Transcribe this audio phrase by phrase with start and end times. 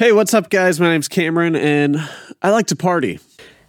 [0.00, 0.80] Hey, what's up, guys?
[0.80, 2.08] My name's Cameron, and
[2.40, 3.20] I like to party.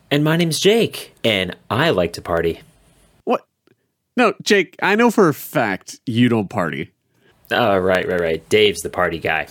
[0.09, 2.61] And my name's Jake, and I like to party.
[3.25, 3.45] What?
[4.15, 6.89] No, Jake, I know for a fact you don't party.
[7.51, 8.47] Oh, right, right, right.
[8.47, 9.47] Dave's the party guy.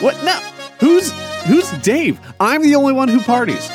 [0.00, 0.20] What?
[0.24, 0.32] No.
[0.80, 1.12] Who's
[1.46, 2.18] who's Dave?
[2.40, 3.70] I'm the only one who parties.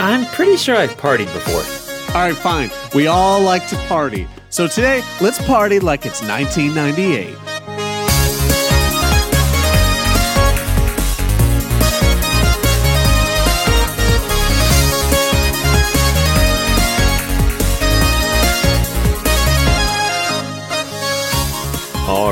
[0.00, 2.16] I'm pretty sure I've partied before.
[2.16, 2.70] All right, fine.
[2.94, 4.26] We all like to party.
[4.48, 7.36] So today, let's party like it's 1998.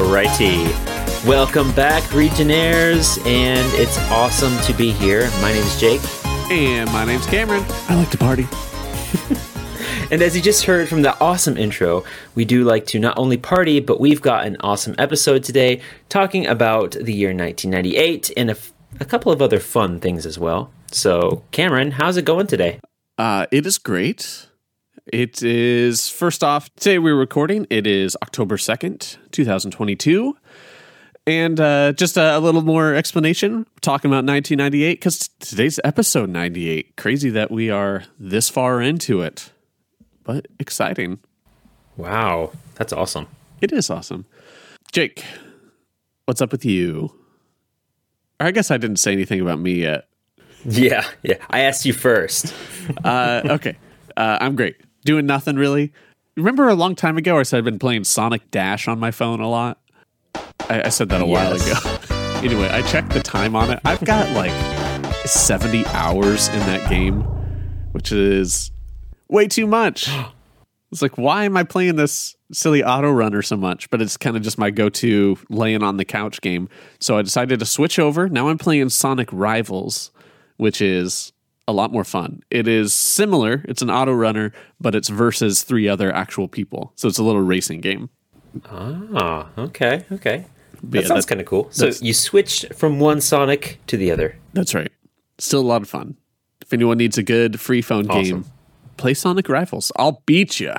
[0.06, 0.64] Alrighty.
[1.26, 5.28] Welcome back, Regionaires, and it's awesome to be here.
[5.42, 6.00] My name's Jake.
[6.48, 7.64] And my name's Cameron.
[7.88, 8.46] I like to party.
[10.08, 12.04] And as you just heard from the awesome intro,
[12.36, 16.46] we do like to not only party, but we've got an awesome episode today talking
[16.46, 20.70] about the year 1998 and a, f- a couple of other fun things as well.
[20.92, 22.78] So, Cameron, how's it going today?
[23.18, 24.45] Uh, it is great.
[25.12, 27.64] It is, first off, today we're recording.
[27.70, 30.36] It is October 2nd, 2022.
[31.28, 36.28] And uh, just a, a little more explanation, We're talking about 1998, because today's episode
[36.30, 36.96] 98.
[36.96, 39.52] Crazy that we are this far into it,
[40.24, 41.20] but exciting.
[41.96, 43.28] Wow, that's awesome.
[43.60, 44.26] It is awesome.
[44.90, 45.24] Jake,
[46.24, 47.12] what's up with you?
[48.40, 50.08] Or I guess I didn't say anything about me yet.
[50.68, 51.36] Yeah, yeah.
[51.48, 52.52] I asked you first.
[53.04, 53.76] Uh, okay,
[54.16, 54.74] uh, I'm great.
[55.06, 55.92] Doing nothing really.
[56.36, 59.38] Remember a long time ago, I said I've been playing Sonic Dash on my phone
[59.38, 59.78] a lot.
[60.68, 61.74] I, I said that a while ago.
[62.44, 63.78] anyway, I checked the time on it.
[63.84, 64.50] I've got like
[65.24, 67.20] 70 hours in that game,
[67.92, 68.72] which is
[69.28, 70.10] way too much.
[70.92, 73.90] It's like, why am I playing this silly auto runner so much?
[73.90, 76.68] But it's kind of just my go to laying on the couch game.
[77.00, 78.28] So I decided to switch over.
[78.28, 80.12] Now I'm playing Sonic Rivals,
[80.58, 81.32] which is
[81.68, 82.40] a lot more fun.
[82.50, 86.92] It is similar, it's an auto runner, but it's versus three other actual people.
[86.96, 88.10] So it's a little racing game.
[88.70, 90.46] Ah, okay, okay.
[90.82, 91.68] But That yeah, sounds kind of cool.
[91.70, 94.36] So you switched from one Sonic to the other.
[94.52, 94.92] That's right.
[95.38, 96.16] Still a lot of fun.
[96.62, 98.22] If anyone needs a good free phone Awesome.
[98.42, 98.44] game,
[98.96, 99.92] play Sonic Rivals.
[99.96, 100.74] I'll beat you.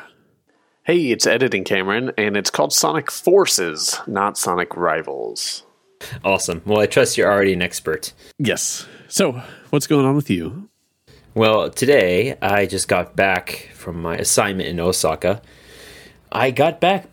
[0.84, 5.64] Hey, it's editing Cameron, and it's called Sonic Forces, not Sonic Rivals.
[6.24, 6.62] Awesome.
[6.66, 8.14] Well, I trust you're already an expert.
[8.40, 8.88] Yes.
[9.09, 10.70] So, what's going on with you?
[11.38, 15.40] Well, today I just got back from my assignment in Osaka.
[16.31, 17.08] I got back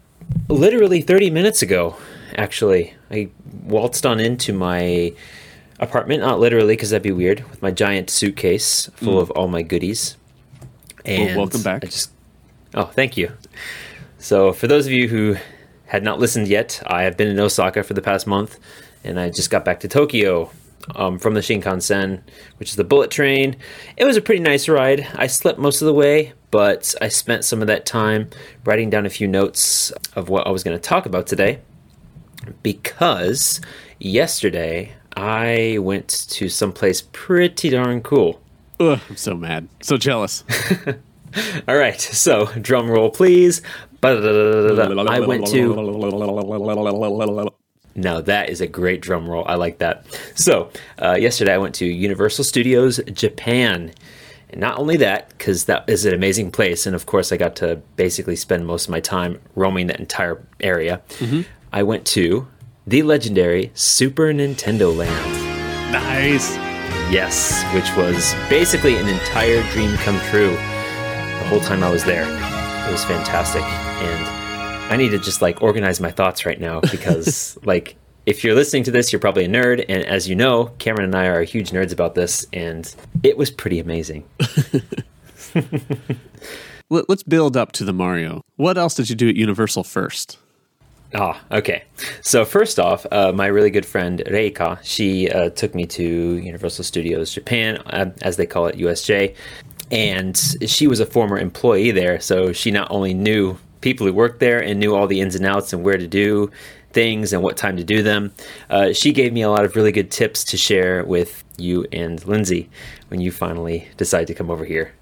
[0.49, 1.97] literally 30 minutes ago,
[2.35, 2.95] actually.
[3.11, 3.29] I
[3.65, 5.13] waltzed on into my
[5.79, 9.19] apartment, not literally because that'd be weird, with my giant suitcase full hmm.
[9.19, 10.17] of all my goodies.
[11.05, 11.85] And welcome back.
[11.85, 12.11] I just
[12.73, 13.31] Oh, thank you.
[14.17, 15.37] So, for those of you who
[15.85, 18.59] had not listened yet, I have been in Osaka for the past month,
[19.05, 20.51] and I just got back to Tokyo
[20.95, 22.23] um, from the Shinkansen,
[22.59, 23.57] which is the bullet train.
[23.97, 25.07] It was a pretty nice ride.
[25.15, 28.31] I slept most of the way, but I spent some of that time
[28.65, 31.61] writing down a few notes of what I was going to talk about today
[32.63, 33.61] because
[33.99, 38.41] yesterday I went to someplace pretty darn cool.
[38.81, 39.69] Ugh, I'm so mad.
[39.81, 40.45] So jealous.
[41.69, 43.63] All right, so drum roll, please.
[44.03, 47.55] I went to.
[47.95, 49.45] No, that is a great drum roll.
[49.47, 50.05] I like that.
[50.35, 53.93] So, uh, yesterday I went to Universal Studios Japan.
[54.51, 57.57] And not only that, because that is an amazing place, and of course I got
[57.57, 61.03] to basically spend most of my time roaming that entire area.
[61.73, 62.47] I went to
[62.87, 65.93] the legendary Super Nintendo Land.
[65.93, 66.55] Nice.
[67.13, 72.23] Yes, which was basically an entire dream come true the whole time I was there.
[72.89, 73.63] It was fantastic.
[73.63, 74.44] And
[74.91, 77.97] I need to just like organize my thoughts right now because, like,
[78.27, 79.85] if you're listening to this, you're probably a nerd.
[79.89, 82.47] And as you know, Cameron and I are huge nerds about this.
[82.53, 84.25] And it was pretty amazing.
[86.91, 88.43] Let- Let's build up to the Mario.
[88.57, 90.39] What else did you do at Universal first?
[91.15, 91.85] Ah, okay.
[92.23, 96.85] So first off, uh, my really good friend Reika, she uh, took me to Universal
[96.85, 99.35] Studios Japan, uh, as they call it, USJ,
[99.93, 100.37] and
[100.67, 102.19] she was a former employee there.
[102.21, 105.45] So she not only knew people who worked there and knew all the ins and
[105.45, 106.51] outs and where to do
[106.93, 108.33] things and what time to do them.
[108.71, 112.25] Uh, she gave me a lot of really good tips to share with you and
[112.27, 112.71] Lindsay
[113.09, 114.95] when you finally decide to come over here.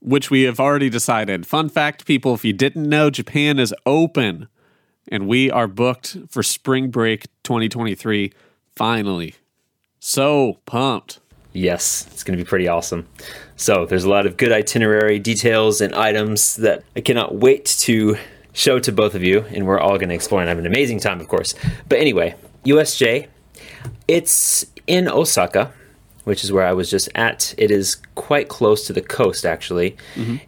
[0.00, 1.48] Which we have already decided.
[1.48, 4.46] Fun fact, people, if you didn't know, Japan is open
[5.08, 8.32] and we are booked for spring break 2023.
[8.76, 9.34] Finally.
[9.98, 11.18] So pumped.
[11.58, 13.08] Yes, it's going to be pretty awesome.
[13.56, 18.16] So, there's a lot of good itinerary details and items that I cannot wait to
[18.52, 21.00] show to both of you, and we're all going to explore and have an amazing
[21.00, 21.56] time, of course.
[21.88, 23.26] But anyway, USJ,
[24.06, 25.72] it's in Osaka,
[26.28, 27.54] which is where I was just at.
[27.58, 29.96] It is quite close to the coast, actually,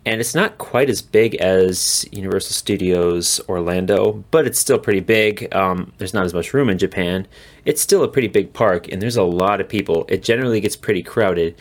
[0.06, 5.52] and it's not quite as big as Universal Studios Orlando, but it's still pretty big.
[5.54, 7.26] Um, there's not as much room in Japan.
[7.64, 10.04] It's still a pretty big park, and there's a lot of people.
[10.08, 11.56] It generally gets pretty crowded.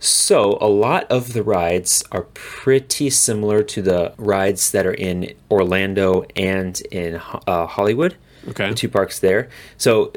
[0.00, 5.32] So, a lot of the rides are pretty similar to the rides that are in
[5.50, 7.14] Orlando and in
[7.46, 8.16] uh, Hollywood.
[8.48, 8.68] Okay.
[8.68, 9.48] The two parks there.
[9.78, 10.10] So, uh,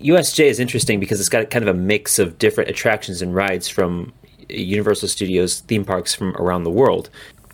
[0.00, 3.68] USJ is interesting because it's got kind of a mix of different attractions and rides
[3.68, 4.12] from
[4.48, 7.10] Universal Studios theme parks from around the world.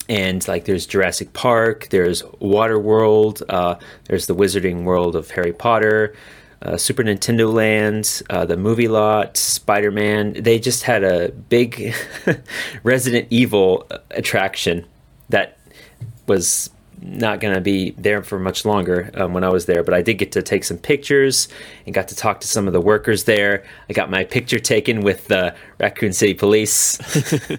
[0.09, 5.53] And like there's Jurassic Park, there's Water World, uh, there's the Wizarding World of Harry
[5.53, 6.17] Potter,
[6.62, 10.33] uh, Super Nintendo Land, uh, the movie lot, Spider Man.
[10.33, 11.94] They just had a big
[12.83, 14.85] Resident Evil attraction
[15.29, 15.59] that
[16.26, 16.71] was
[17.02, 20.02] not going to be there for much longer um, when I was there, but I
[20.02, 21.49] did get to take some pictures
[21.87, 23.64] and got to talk to some of the workers there.
[23.88, 26.99] I got my picture taken with the Raccoon City Police.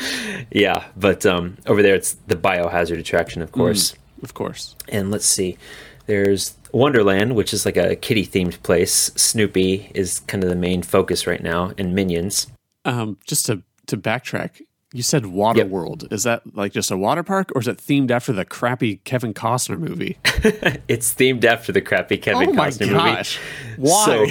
[0.50, 3.94] yeah, but um, over there it's the biohazard attraction, of course.
[4.22, 4.76] Of course.
[4.88, 5.58] And let's see,
[6.06, 9.10] there's Wonderland, which is like a kitty themed place.
[9.16, 12.46] Snoopy is kind of the main focus right now, and Minions.
[12.84, 15.68] Um, just to to backtrack, you said Water Yep.
[15.68, 16.08] World.
[16.10, 19.32] Is that like just a water park, or is it themed after the crappy Kevin
[19.34, 20.18] Costner movie?
[20.88, 23.38] It's themed after the crappy Kevin oh my Costner gosh!
[23.78, 23.90] movie.
[23.90, 24.04] Why?
[24.04, 24.26] So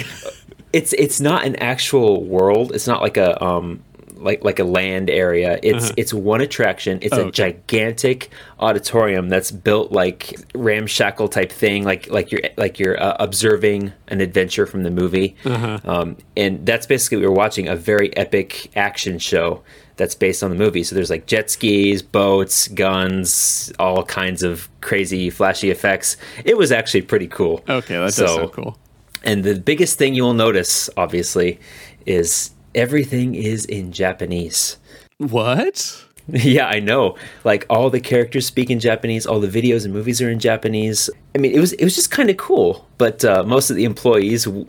[0.72, 2.72] it's it's not an actual world.
[2.74, 3.82] It's not like a um
[4.16, 5.58] like like a land area.
[5.64, 6.98] It's it's one attraction.
[7.02, 7.22] It's Uh-huh.
[7.22, 7.52] Oh, a okay.
[7.52, 8.30] gigantic
[8.60, 14.20] auditorium that's built like ramshackle type thing, like like you're like you're uh, observing an
[14.20, 15.34] adventure from the movie.
[15.44, 15.80] Uh-huh.
[15.84, 19.62] Um, and that's basically what we're watching a very epic action show
[20.02, 20.82] that's based on the movie.
[20.82, 26.16] So there's like jet skis, boats, guns, all kinds of crazy flashy effects.
[26.44, 27.62] It was actually pretty cool.
[27.68, 28.76] okay, that's does So- cool.
[29.24, 31.60] And the biggest thing you will notice, obviously,
[32.06, 34.76] is everything is in Japanese.
[35.18, 36.04] What?
[36.28, 37.16] yeah, I know.
[37.44, 41.10] Like all the characters speak in Japanese, all the videos and movies are in Japanese.
[41.34, 42.86] I mean, it was it was just kind of cool.
[42.98, 44.66] But uh, most of the employees w-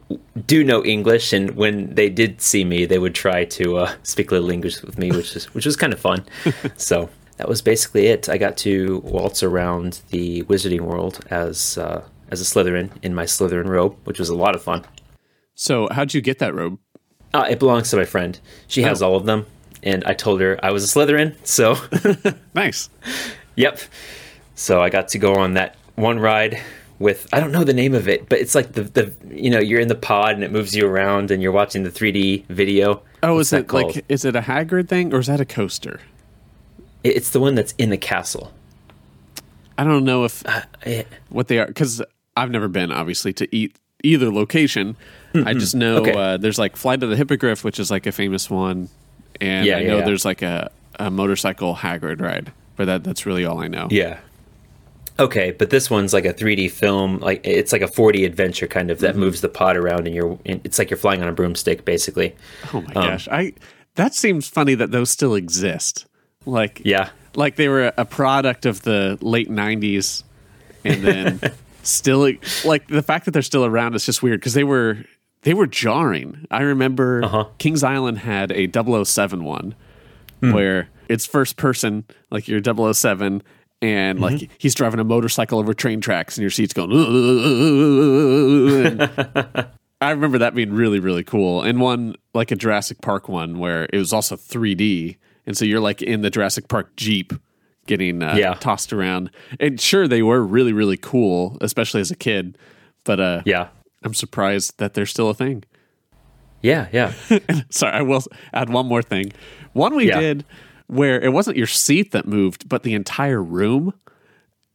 [0.48, 4.32] do know English, and when they did see me, they would try to uh, speak
[4.32, 6.26] a little English with me, which is which was kind of fun.
[6.78, 8.30] so that was basically it.
[8.30, 13.26] I got to waltz around the Wizarding World as uh, as a Slytherin in my
[13.26, 14.84] Slytherin robe, which was a lot of fun.
[15.56, 16.80] So, how'd you get that robe?
[17.32, 18.40] Uh, it belongs to my friend.
[18.68, 19.10] She has Oh.
[19.10, 19.46] all of them,
[19.84, 21.36] and I told her I was a Slytherin.
[21.46, 21.76] So,
[22.56, 22.90] Nice.
[23.56, 23.80] yep.
[24.56, 26.62] So I got to go on that one ride
[27.00, 29.60] with I don't know the name of it, but it's like the the you know
[29.60, 33.02] you're in the pod and it moves you around and you're watching the 3D video.
[33.22, 33.96] Oh, What's is that it called?
[33.96, 36.00] like is it a Hagrid thing or is that a coaster?
[37.04, 38.54] It's the one that's in the castle.
[39.78, 40.44] I don't know if
[40.86, 42.02] Eh, what they are because
[42.38, 44.96] I've never been obviously to eat either location.
[45.34, 46.14] I just know Okay.
[46.14, 48.90] uh, there's like Flight of the Hippogriff, which is like a famous one,
[49.42, 50.06] and Yeah, I know yeah.
[50.06, 53.88] there's like a, a motorcycle Hagrid ride, but that that's really all I know.
[53.92, 54.20] Yeah.
[55.20, 58.90] Okay, but this one's like a 3D film, like it's like a 4D adventure kind
[58.90, 59.06] of Mm-hmm.
[59.06, 62.36] that moves the pod around and you're it's like you're flying on a broomstick basically.
[62.74, 63.54] Oh my gosh, I
[63.96, 66.08] that seems funny that those still exist.
[66.48, 67.10] Like Yeah.
[67.36, 70.24] like they were a product of the late '90s,
[70.84, 71.40] and then
[71.84, 72.28] still
[72.66, 74.98] like the fact that they're still around is just weird because they were
[75.44, 76.46] they were jarring.
[76.52, 77.46] I remember Uh-huh.
[77.58, 79.76] Kings Island had a 007 one
[80.42, 80.54] Hmm.
[80.54, 83.42] where it's first person, like you're 007,
[83.82, 84.24] and Mm-hmm.
[84.24, 86.92] like he's driving a motorcycle over train tracks, and your seat's going.
[90.02, 93.88] I remember that being really really cool, and one like a Jurassic Park one where
[93.94, 95.16] it was also 3D,
[95.46, 97.32] and so you're like in the Jurassic Park Jeep
[97.86, 98.54] getting uh, Yeah.
[98.56, 99.30] tossed around.
[99.60, 102.58] And sure, they were really really cool, especially as a kid.
[103.06, 103.68] But uh, Yeah.
[104.04, 105.64] I'm surprised that they're still a thing.
[106.62, 107.14] Yeah, yeah.
[107.70, 109.34] Sorry, I will add one more thing.
[109.74, 110.20] One we Yeah.
[110.20, 110.46] did
[110.88, 113.94] where it wasn't your seat that moved, but the entire room,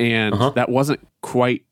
[0.01, 0.51] and Uh-huh.
[0.51, 1.63] that wasn't quite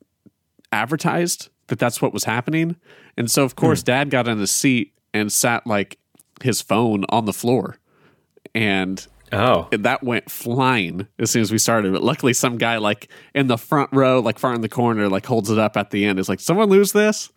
[0.72, 2.76] advertised that that's what was happening.
[3.16, 3.56] And so, of Hmm.
[3.60, 5.98] course, Dad got in the seat and sat like
[6.42, 7.78] his phone on the floor,
[8.54, 9.66] and Oh.
[9.72, 11.92] that went flying as soon as we started.
[11.92, 15.26] But luckily, some guy like in the front row, like far in the corner, like
[15.26, 16.18] holds it up at the end.
[16.18, 17.30] Is like, someone lose this?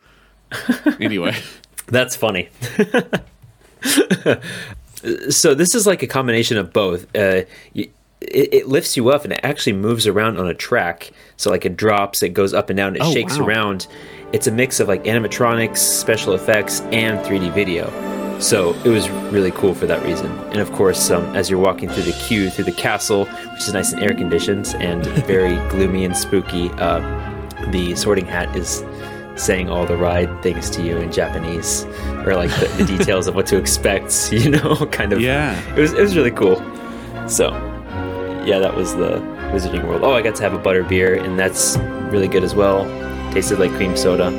[1.00, 1.36] Anyway,
[1.86, 2.48] That's funny.
[5.30, 7.04] so this is like a combination of both.
[7.16, 7.42] Uh,
[7.74, 11.10] it, it lifts you up and it actually moves around on a track.
[11.36, 13.46] So like it drops, it goes up and down, it Oh, shakes wow.
[13.46, 13.86] around.
[14.32, 17.90] It's a mix of like animatronics, special effects, and 3D video.
[18.38, 20.30] So it was really cool for that reason.
[20.50, 23.72] And of course, um, as you're walking through the queue through the castle, which is
[23.74, 27.00] nice and air conditioned and very gloomy and spooky, uh,
[27.70, 28.82] the Sorting Hat is
[29.40, 31.84] saying all the ride things to you in Japanese
[32.26, 35.20] or like the, the details of what to expect, you know, kind of.
[35.20, 35.58] Yeah.
[35.74, 36.56] It was it was really cool.
[37.28, 37.50] So,
[38.44, 39.18] yeah, that was the
[39.52, 40.02] Wizarding World.
[40.02, 41.76] Oh, I got to have a butter beer, and that's
[42.10, 42.84] really good as well.
[43.32, 44.30] Tasted like cream soda,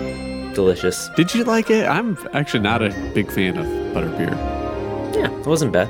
[0.54, 1.10] delicious.
[1.16, 1.88] Did you like it?
[1.88, 3.66] I'm actually not a big fan of
[3.96, 4.32] butterbeer.
[5.16, 5.90] Yeah, it wasn't bad.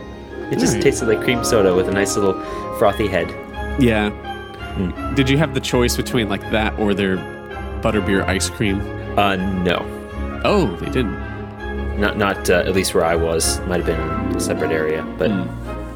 [0.52, 0.84] It just Alright.
[0.84, 2.34] tasted like cream soda with a nice little
[2.78, 3.30] frothy head.
[3.82, 4.10] Yeah.
[4.10, 5.16] Hmm.
[5.16, 7.18] Did you have the choice between like that or their
[7.82, 8.80] butterbeer ice cream?
[9.18, 9.86] Uh, no,
[10.44, 11.20] Oh, they didn't.
[12.00, 13.60] not not uh, at least where I was.
[13.68, 15.30] Might have been a separate area, but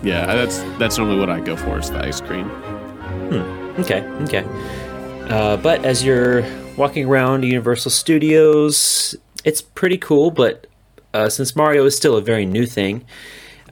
[0.04, 2.50] Yeah, that's that's normally what I go for is the ice cream.
[3.80, 4.46] Okay, okay.
[5.30, 6.44] Uh, but as you're
[6.78, 10.32] walking around Universal Studios, it's pretty cool.
[10.32, 10.68] But
[11.14, 13.04] uh, since Mario is still a very new thing,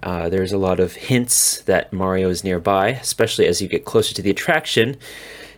[0.02, 4.14] uh, there's a lot of hints that Mario is nearby, especially as you get closer
[4.16, 4.98] to the attraction.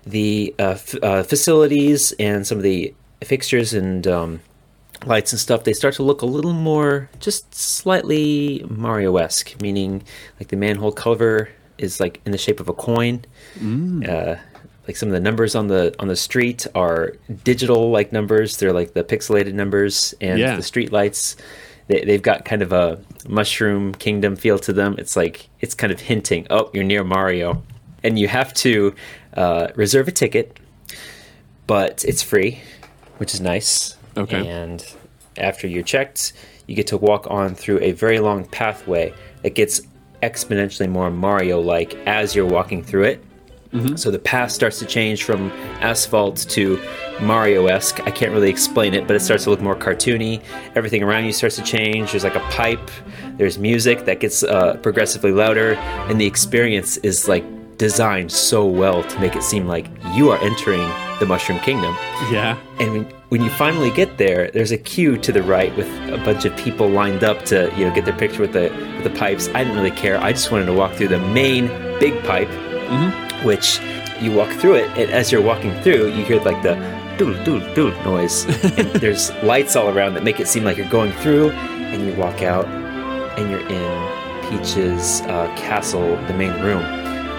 [0.06, 2.94] The uh, f- uh, facilities and some of the
[3.26, 4.40] fixtures and um,
[5.06, 10.04] lights and stuff, they start to look a little more just slightly Mario esque, meaning
[10.40, 13.24] like the manhole cover is like in the shape of a coin.
[13.62, 14.36] Uh,
[14.88, 17.14] like some of the numbers on the on the street are
[17.44, 18.58] digital like numbers.
[18.58, 20.56] They're like the pixelated numbers, and Yeah.
[20.56, 21.36] the street lights.
[21.88, 24.96] They, they've got kind of a mushroom kingdom feel to them.
[24.98, 27.64] It's like it's kind of hinting, oh, you're near Mario,
[28.04, 28.94] and you have to
[29.36, 30.58] uh, reserve a ticket,
[31.68, 32.62] but it's free,
[33.18, 33.96] which is nice.
[34.18, 34.48] Okay.
[34.48, 34.86] And
[35.38, 36.34] after you're checked,
[36.68, 39.82] you get to walk on through a very long pathway that gets
[40.24, 43.24] exponentially more Mario like as you're walking through it.
[43.98, 46.82] So the path starts to change from asphalt to
[47.20, 48.00] Mario esque.
[48.08, 50.42] I can't really explain it, but it starts to look more cartoony.
[50.76, 52.12] Everything around you starts to change.
[52.12, 52.90] There's like a pipe,
[53.36, 55.74] there's music that gets uh, progressively louder,
[56.08, 57.44] and the experience is like
[57.78, 61.94] designed so well to make it seem like you are entering the Mushroom Kingdom.
[62.32, 62.58] Yeah.
[62.80, 66.18] And when, when you finally get there, there's a queue to the right with a
[66.18, 69.20] bunch of people lined up to you know get their picture with the with the
[69.20, 69.48] pipes.
[69.50, 70.18] I didn't really care.
[70.20, 71.68] I just wanted to walk through the main
[72.00, 72.50] big pipe,
[73.44, 73.80] which
[74.20, 76.76] you walk through it, and as you're walking through, you hear like the
[77.18, 78.46] doodle doodle doodle noise.
[78.78, 82.14] and there's lights all around that make it seem like you're going through, and you
[82.14, 82.66] walk out,
[83.38, 84.16] and you're in
[84.50, 86.82] Peach's uh, castle, the main room,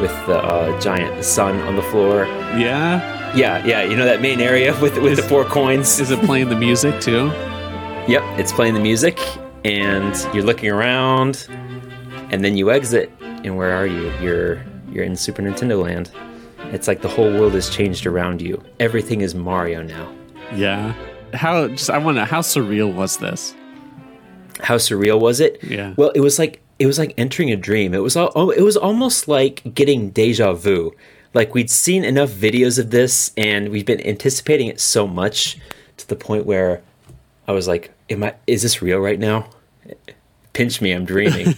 [0.01, 2.25] with the uh, giant sun on the floor.
[2.59, 3.16] Yeah.
[3.37, 6.01] Yeah, yeah, you know that main area with with the four coins.
[6.01, 7.27] Is it playing the music too?
[8.09, 9.19] Yep, it's playing the music,
[9.65, 11.47] and you're looking around,
[12.31, 14.11] and then you exit, and where are you?
[14.23, 16.11] You're you're in Super Nintendo Land.
[16.73, 18.63] It's like the whole world has changed around you.
[18.81, 20.11] Everything is Mario now.
[20.55, 20.95] Yeah.
[21.35, 23.55] How just I wonder how surreal was this?
[24.61, 25.63] How surreal was it?
[25.63, 25.93] Yeah.
[25.99, 27.93] Well, it was like it was like entering a dream.
[27.95, 30.93] It was all, oh, it was almost like getting deja vu.
[31.37, 35.59] Like we'd seen enough videos of this, and we've been anticipating it so much
[35.99, 36.81] to the point where
[37.47, 38.35] I was like, "Am I?
[38.47, 39.51] Is this real right now?
[40.55, 41.55] Pinch me, I'm dreaming."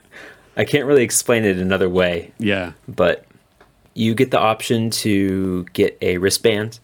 [0.56, 2.72] I can't really explain it another way, Yeah.
[2.88, 3.24] but
[3.94, 6.80] you get the option to get a wristband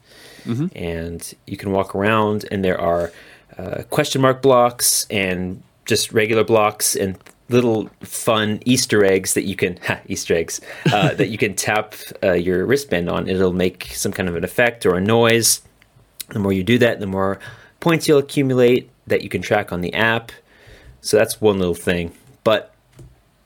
[0.74, 3.12] and you can walk around and there are
[3.58, 7.18] uh, question mark blocks and just regular blocks and
[7.48, 10.60] little fun easter eggs that you can ha, easter eggs
[10.92, 14.44] uh, that you can tap uh, your wristband on it'll make some kind of an
[14.44, 15.62] effect or a noise
[16.30, 17.38] the more you do that the more
[17.80, 20.30] points you'll accumulate that you can track on the app
[21.00, 22.12] so that's one little thing
[22.44, 22.74] but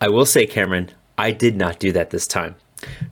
[0.00, 2.56] I will say, Cameron, I did not do that this time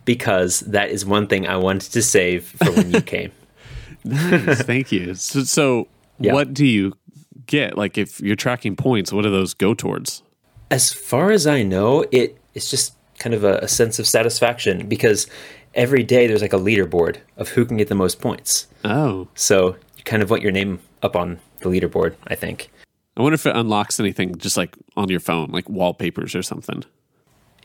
[0.05, 3.31] because that is one thing I wanted to save for when you came.
[4.03, 4.63] Nice.
[4.63, 5.15] Thank you.
[5.15, 5.87] So, so
[6.19, 6.33] Yeah.
[6.33, 6.95] what do you
[7.47, 7.79] get?
[7.79, 10.25] Like if you're tracking points, what do those go towards?
[10.71, 14.89] As far as I know, it it's just kind of a, a sense of satisfaction
[14.89, 15.27] because
[15.75, 18.67] every day there's like a leaderboard of who can get the most points.
[18.85, 19.29] Oh.
[19.35, 22.71] So you kind of want your name up on the leaderboard, I think.
[23.17, 26.85] I wonder if it unlocks anything just like on your phone, like wallpapers or something.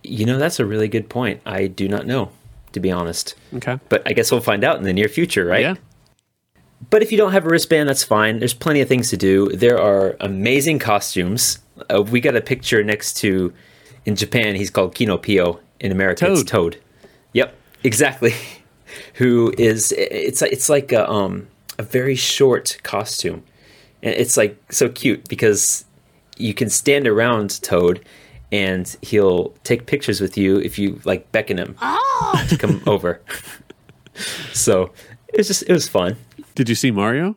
[0.04, 1.42] You know, that's a really good point.
[1.46, 2.32] I do not know,
[2.74, 3.36] to be honest.
[3.54, 3.80] Okay.
[3.90, 5.62] But I guess we'll find out in the near future, right?
[5.62, 5.76] Yeah.
[6.90, 8.40] But if you don't have a wristband, that's fine.
[8.40, 9.50] There's plenty of things to do.
[9.50, 11.60] There are amazing costumes.
[11.90, 13.54] Uh, we got a picture next to,
[14.06, 15.60] in Japan, he's called Kinopio.
[15.80, 16.48] In America, it's Toad.
[16.48, 16.82] Toad.
[17.34, 17.54] Yep,
[17.84, 18.34] exactly.
[19.16, 19.92] Who is?
[19.92, 23.44] It's it's like a um a very short costume,
[24.02, 25.84] and it's like so cute because
[26.38, 28.06] you can stand around Toad,
[28.54, 31.76] and he'll take pictures with you if you like beckon him
[32.48, 33.22] to come over.
[34.54, 34.94] So
[35.28, 36.16] it was just it was fun.
[36.56, 37.36] Did you see Mario?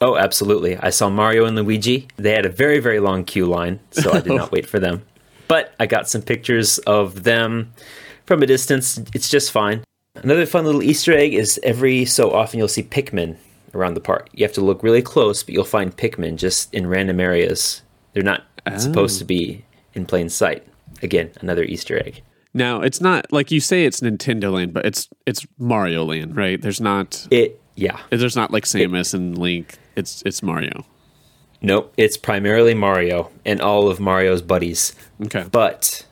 [0.00, 0.76] Oh, absolutely.
[0.76, 2.06] I saw Mario and Luigi.
[2.16, 5.04] They had a very, very long queue line, so I did not wait for them.
[5.48, 7.72] But I got some pictures of them
[8.26, 8.98] from a distance.
[9.14, 9.82] It's just fine.
[10.14, 13.36] Another fun little Easter egg is every so often you'll see Pikmin
[13.74, 14.28] around the park.
[14.32, 17.82] You have to look really close, but you'll find Pikmin just in random areas.
[18.12, 18.44] They're not
[18.76, 19.26] supposed to oh.
[19.26, 19.64] be
[19.94, 20.66] in plain sight.
[21.02, 22.22] Again, another Easter egg.
[22.54, 26.60] Now it's not like you say it's Nintendo Land, but it's it's Mario Land, right?
[26.60, 28.00] There's not It, yeah.
[28.10, 29.76] there's not like Samus and Link.
[29.96, 30.84] It's it's Mario.
[31.60, 34.94] Nope, it's primarily Mario and all of Mario's buddies.
[35.24, 35.44] Okay.
[35.50, 36.06] But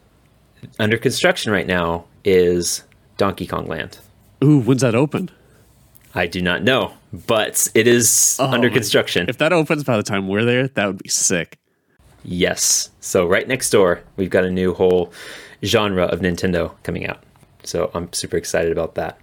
[0.78, 2.82] under construction right now is
[3.16, 3.98] Donkey Kong Land.
[4.42, 5.30] Ooh, when's that open?
[6.14, 9.28] I do not know, but it is oh under my- construction.
[9.28, 11.58] If that opens by the time we're there, that would be sick.
[12.24, 12.90] Yes.
[13.00, 15.12] So right next door, we've got a new whole
[15.64, 17.22] genre of Nintendo coming out.
[17.62, 19.18] So I'm super excited about that.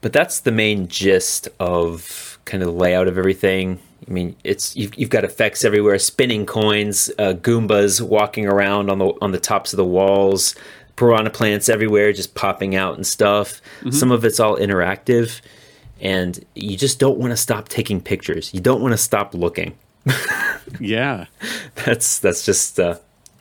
[0.00, 3.80] But that's the main gist of kind of the layout of everything.
[4.06, 8.98] I mean, it's you've, you've got effects everywhere, spinning coins, uh, Goombas walking around on
[8.98, 10.54] the on the tops of the walls,
[10.96, 13.60] piranha plants everywhere, just popping out and stuff.
[13.90, 15.40] Some of it's all interactive,
[16.00, 18.54] and you just don't want to stop taking pictures.
[18.54, 19.74] You don't want to stop looking
[20.80, 21.26] Yeah.
[21.74, 22.98] that's that's just uh,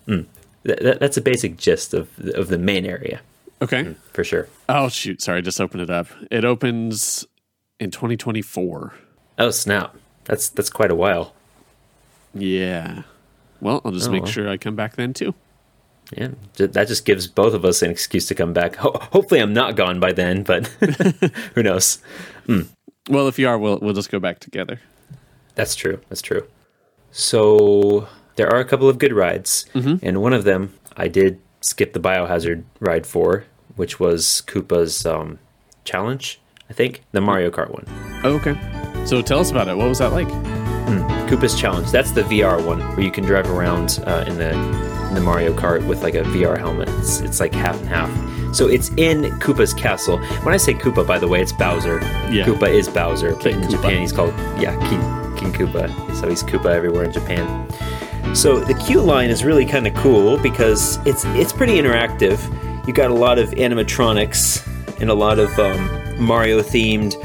[0.08, 0.26] mm,
[0.64, 3.22] that, that- that's a basic gist of of the main area
[3.62, 3.84] Okay.
[3.84, 4.48] Mm, for sure.
[4.70, 6.08] Oh shoot, sorry, I just opened it up.
[6.30, 7.26] It opens
[7.80, 8.94] in 2024.
[9.40, 9.96] Oh snap!
[10.26, 11.34] That's that's quite a while.
[12.34, 13.04] Yeah.
[13.62, 14.32] Well, I'll just Oh, make well.
[14.32, 15.34] sure I come back then too.
[16.16, 18.76] Yeah, that just gives both of us an excuse to come back.
[18.78, 20.68] Ho- hopefully, I'm not gone by then, but
[21.56, 22.00] who knows?
[22.46, 22.62] Hmm.
[23.10, 24.80] Well, if you are, we'll we'll just go back together.
[25.56, 26.00] That's true.
[26.10, 26.48] That's true.
[27.12, 30.06] So there are a couple of good rides, mm-hmm.
[30.06, 33.46] and one of them I did skip the biohazard ride for,
[33.76, 35.40] which was Koopa's um,
[35.84, 36.40] challenge.
[36.70, 37.86] I think the Mario Kart one.
[38.24, 38.56] Oh, okay.
[39.06, 39.78] So tell us about it.
[39.78, 40.28] What was that like?
[41.28, 41.92] Koopa's Challenge.
[41.92, 44.52] That's the VR one where you can drive around uh, in the
[45.10, 46.88] in the Mario Kart with like a VR helmet.
[47.00, 48.56] It's, it's like half and half.
[48.56, 50.20] So it's in Koopa's castle.
[50.44, 52.00] When I say Koopa, by the way, it's Bowser.
[52.32, 52.46] Yeah.
[52.46, 53.72] Koopa is Bowser, but in Koopa.
[53.72, 55.02] Japan he's called yeah King
[55.36, 56.16] King Koopa.
[56.16, 57.68] So he's Koopa everywhere in Japan.
[58.34, 62.38] So the queue line is really kind of cool because it's it's pretty interactive.
[62.88, 64.66] You got a lot of animatronics
[65.02, 67.16] and a lot of um, Mario themed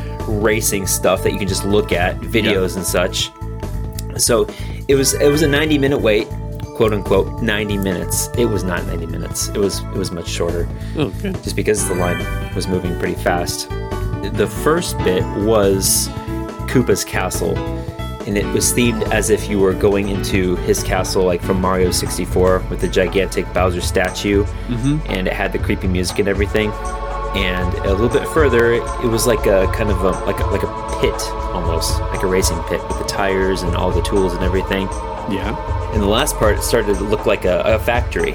[0.42, 3.30] racing stuff that you can just look at, videos and such.
[4.20, 4.46] So
[4.88, 6.28] it was it was a 90 minute wait,
[6.76, 8.28] quote unquote 90 minutes.
[8.38, 9.48] It was not 90 minutes.
[9.48, 11.34] It was it was much shorter Oh, good.
[11.42, 13.68] just because the line was moving pretty fast.
[14.32, 16.08] The first bit was
[16.68, 17.54] Koopa's castle,
[18.26, 21.90] and it was themed as if you were going into his castle, like from Mario
[21.90, 24.98] 64, with the gigantic Bowser statue, mm-hmm.
[25.10, 26.70] and it had the creepy music and everything.
[27.34, 30.62] And a little bit further, it was like a kind of a like a, like
[30.62, 31.20] a pit
[31.54, 34.86] almost, like a racing pit with the tires and all the tools and everything.
[35.30, 35.92] Yeah.
[35.92, 38.34] And the last part it started to look like a, a factory.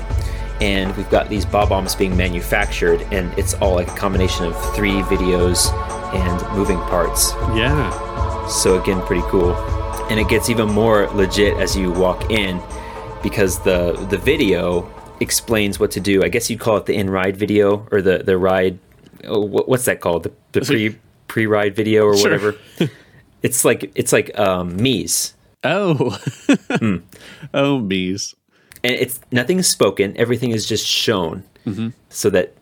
[0.60, 5.02] And we've got these Bob-ombs being manufactured, and it's all like a combination of three
[5.04, 5.71] videos
[6.15, 7.34] and moving parts.
[7.56, 8.47] Yeah.
[8.47, 9.54] So again, pretty cool.
[10.10, 12.62] And it gets even more legit as you walk in
[13.22, 14.89] because the the video
[15.20, 16.24] explains what to do.
[16.24, 18.80] I guess you'd call it the in ride video or the the ride.
[19.26, 20.24] Oh, what, what's that called?
[20.24, 20.96] The, the pre
[21.28, 22.24] pre ride video or Sure.
[22.32, 22.56] whatever.
[23.43, 25.34] it's like it's like um, Mies.
[25.63, 26.12] Oh.
[26.80, 26.98] Hmm.
[27.54, 28.36] Oh, bees.
[28.84, 31.43] and it's nothing is spoken everything is just shown
[32.10, 32.54] so that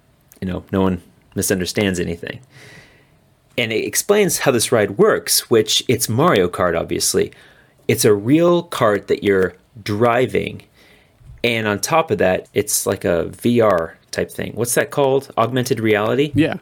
[0.41, 1.01] you know no one
[1.35, 2.39] misunderstands anything
[3.57, 7.31] and it explains how this ride works which it's mario kart obviously
[7.87, 10.61] it's a real cart that you're driving
[11.43, 15.79] and on top of that it's like a vr type thing what's that called augmented
[15.79, 16.57] reality Yeah.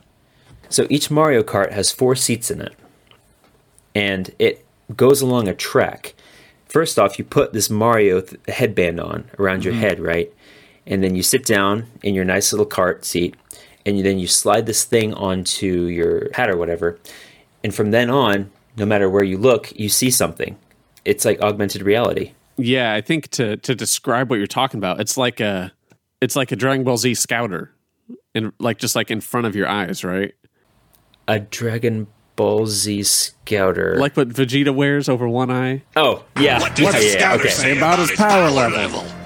[0.69, 2.73] so each Mario Kart has four seats in it,
[3.93, 6.15] and it goes along a track.
[6.65, 9.83] First off, you put this Mario th- headband on around your mm-hmm.
[9.83, 10.33] head, right?
[10.87, 13.35] And then you sit down in your nice little cart seat,
[13.85, 16.97] and then you slide this thing onto your hat or whatever.
[17.63, 20.57] And from then on, no matter where you look, you see something.
[21.05, 22.33] It's like augmented reality.
[22.57, 25.71] Yeah, I think to to describe what you're talking about, it's like a
[26.21, 27.71] it's like a Dragon Ball Z scouter.
[28.35, 30.33] And like just like in front of your eyes, right?
[31.27, 33.95] A Dragon Ball Z Scouter.
[33.97, 35.83] Like what Vegeta wears over one eye.
[35.95, 37.49] oh yeah, What does yeah, the yeah, scouter okay.
[37.49, 38.77] say About about, his his power power, level.
[39.01, 39.22] level?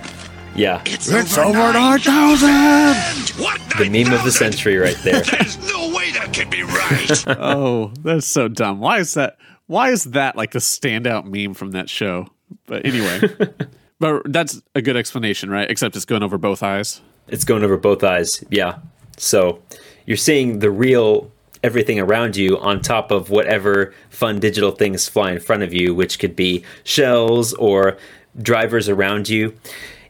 [0.57, 0.81] Yeah.
[0.85, 3.41] It's, It's over 9,000!
[3.41, 3.61] What?
[3.77, 5.21] The meme of the century right there.
[5.21, 7.25] There's no way that can be right.
[7.39, 8.79] Oh, that's so dumb.
[8.79, 9.37] Why is that?
[9.67, 12.27] Why is that like the standout meme from that show?
[12.65, 13.21] But anyway,
[13.99, 15.69] but that's a good explanation, right?
[15.69, 17.01] Except it's going over both eyes.
[17.27, 18.43] It's going over both eyes.
[18.49, 18.79] Yeah.
[19.17, 19.61] So
[20.05, 21.31] you're seeing the real
[21.63, 25.93] everything around you on top of whatever fun digital things fly in front of you,
[25.93, 27.97] which could be shells or
[28.41, 29.53] drivers around you.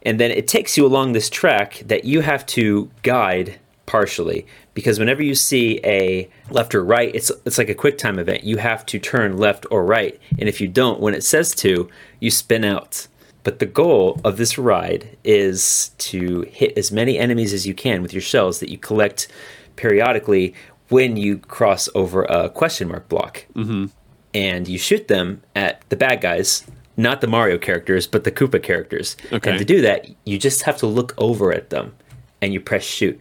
[0.03, 4.99] And then it takes you along this track that you have to guide partially because
[4.99, 8.43] whenever you see a left or right, it's it's like a quick time event.
[8.43, 11.89] You have to turn left or right, and if you don't, when it says to,
[12.19, 13.07] you spin out.
[13.43, 18.01] But the goal of this ride is to hit as many enemies as you can
[18.01, 19.29] with your shells that you collect
[19.77, 20.53] periodically
[20.89, 23.45] when you cross over a question mark block.
[23.55, 23.85] Mm-hmm.
[24.33, 26.65] And you shoot them at the bad guys,
[26.97, 29.15] not the Mario characters, but the Koopa characters.
[29.31, 29.51] Okay.
[29.51, 31.95] And to do that, you just have to look over at them
[32.41, 33.19] and you press shoot.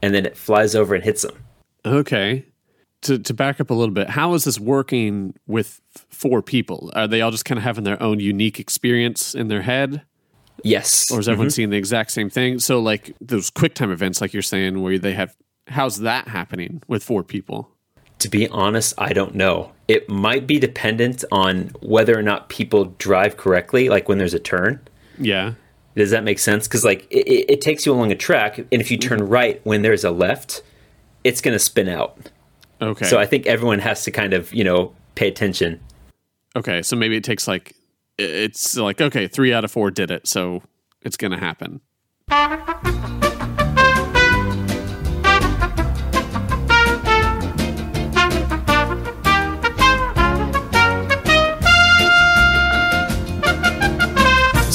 [0.00, 1.36] And then it flies over and hits them.
[1.84, 2.46] Okay.
[3.02, 6.90] To to back up a little bit, how is this working with four people?
[6.94, 10.02] Are they all just kind of having their own unique experience in their head?
[10.62, 11.10] Yes.
[11.10, 11.52] Or is everyone mm-hmm.
[11.52, 12.58] seeing the exact same thing?
[12.58, 15.34] So like those quick time events like you're saying where they have
[15.66, 17.70] how's that happening with four people?
[18.20, 19.72] To be honest, I don't know.
[19.88, 24.38] It might be dependent on whether or not people drive correctly, like when there's a
[24.38, 24.80] turn.
[25.18, 25.54] Yeah.
[25.96, 26.68] Does that make sense?
[26.68, 29.28] Because like it, it it takes you along a track, and if you turn mm-hmm.
[29.28, 30.62] right when there's a left,
[31.24, 32.30] it's going to spin out.
[32.80, 33.06] Okay.
[33.06, 35.80] So I think everyone has to kind of you know pay attention.
[36.56, 37.74] okay, so maybe it takes like
[38.18, 40.62] it's like okay, 3 out of 4 did it, so
[41.02, 41.80] it's going to happen.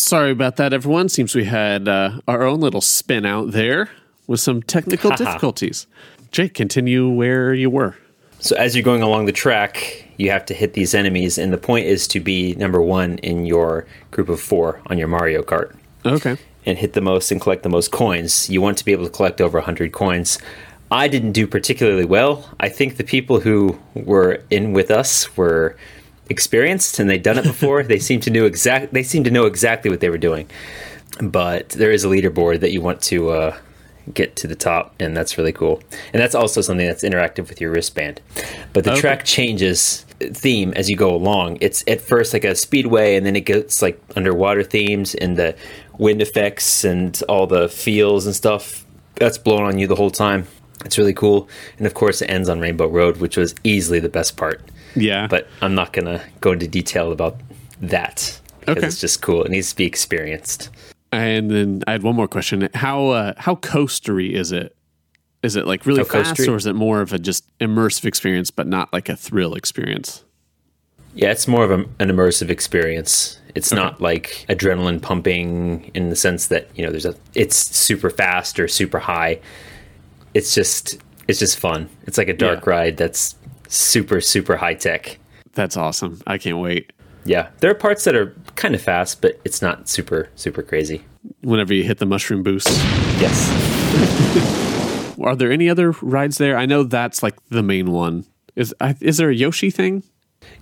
[0.06, 1.10] Sorry about that, everyone.
[1.10, 3.90] Seems we had uh, our own little spin out there
[4.28, 5.88] with some technical difficulties.
[6.32, 7.96] Jake, continue where you were.
[8.38, 11.58] So as you're going along the track, you have to hit these enemies, and the
[11.58, 15.76] point is to be number one in your group of four on your Mario Kart.
[16.06, 16.38] Okay.
[16.68, 18.48] and hit the most and collect the most coins.
[18.48, 20.38] You want to be able to collect over 100 coins.
[20.92, 22.48] I didn't do particularly well.
[22.60, 25.76] I think the people who were in with us were
[26.30, 27.84] experienced and they'd done it before.
[27.84, 30.50] they seem to know exact they seem to know exactly what they were doing.
[31.22, 33.58] But there is a leaderboard that you want to uh,
[34.14, 35.82] get to the top, and that's really cool.
[36.14, 38.20] And that's also something that's interactive with your wristband.
[38.74, 39.02] But the Okay.
[39.02, 41.58] track changes theme as you go along.
[41.62, 45.56] It's at first like a speedway, and then it gets like underwater themes and the
[45.98, 48.86] wind effects and all the feels and stuff
[49.16, 50.46] that's blowing on you the whole time.
[50.84, 51.48] It's really cool.
[51.78, 54.62] And of course, it ends on Rainbow Road, which was easily the best part.
[54.96, 55.28] Yeah.
[55.28, 57.40] But I'm not going to go into detail about
[57.82, 58.88] that because Okay.
[58.88, 59.44] it's just cool.
[59.44, 60.70] It needs to be experienced.
[61.12, 62.68] And then I had one more question.
[62.74, 64.76] How uh, how coastery is it?
[65.44, 66.52] Is it like really How fast, coastery?
[66.54, 70.24] or is it more of a just immersive experience, but not like a thrill experience?
[71.14, 73.40] Yeah, it's more of a, an immersive experience.
[73.54, 78.10] It's not like adrenaline pumping in the sense that you know there's a it's super
[78.10, 79.40] fast or super high.
[80.34, 80.98] It's just
[81.30, 81.88] it's just fun.
[82.08, 82.70] It's like a dark Yeah.
[82.72, 83.36] ride that's
[83.68, 85.20] super super high tech.
[85.54, 86.22] That's awesome.
[86.28, 86.92] I can't wait.
[87.24, 91.04] Yeah, there are parts that are kind of fast, but it's not super super crazy.
[91.42, 92.68] Whenever you hit the mushroom boost,
[93.20, 93.50] Yes.
[95.24, 96.58] are there any other rides there?
[96.58, 98.26] I know that's like the main one.
[98.56, 100.04] Is is there a Yoshi thing?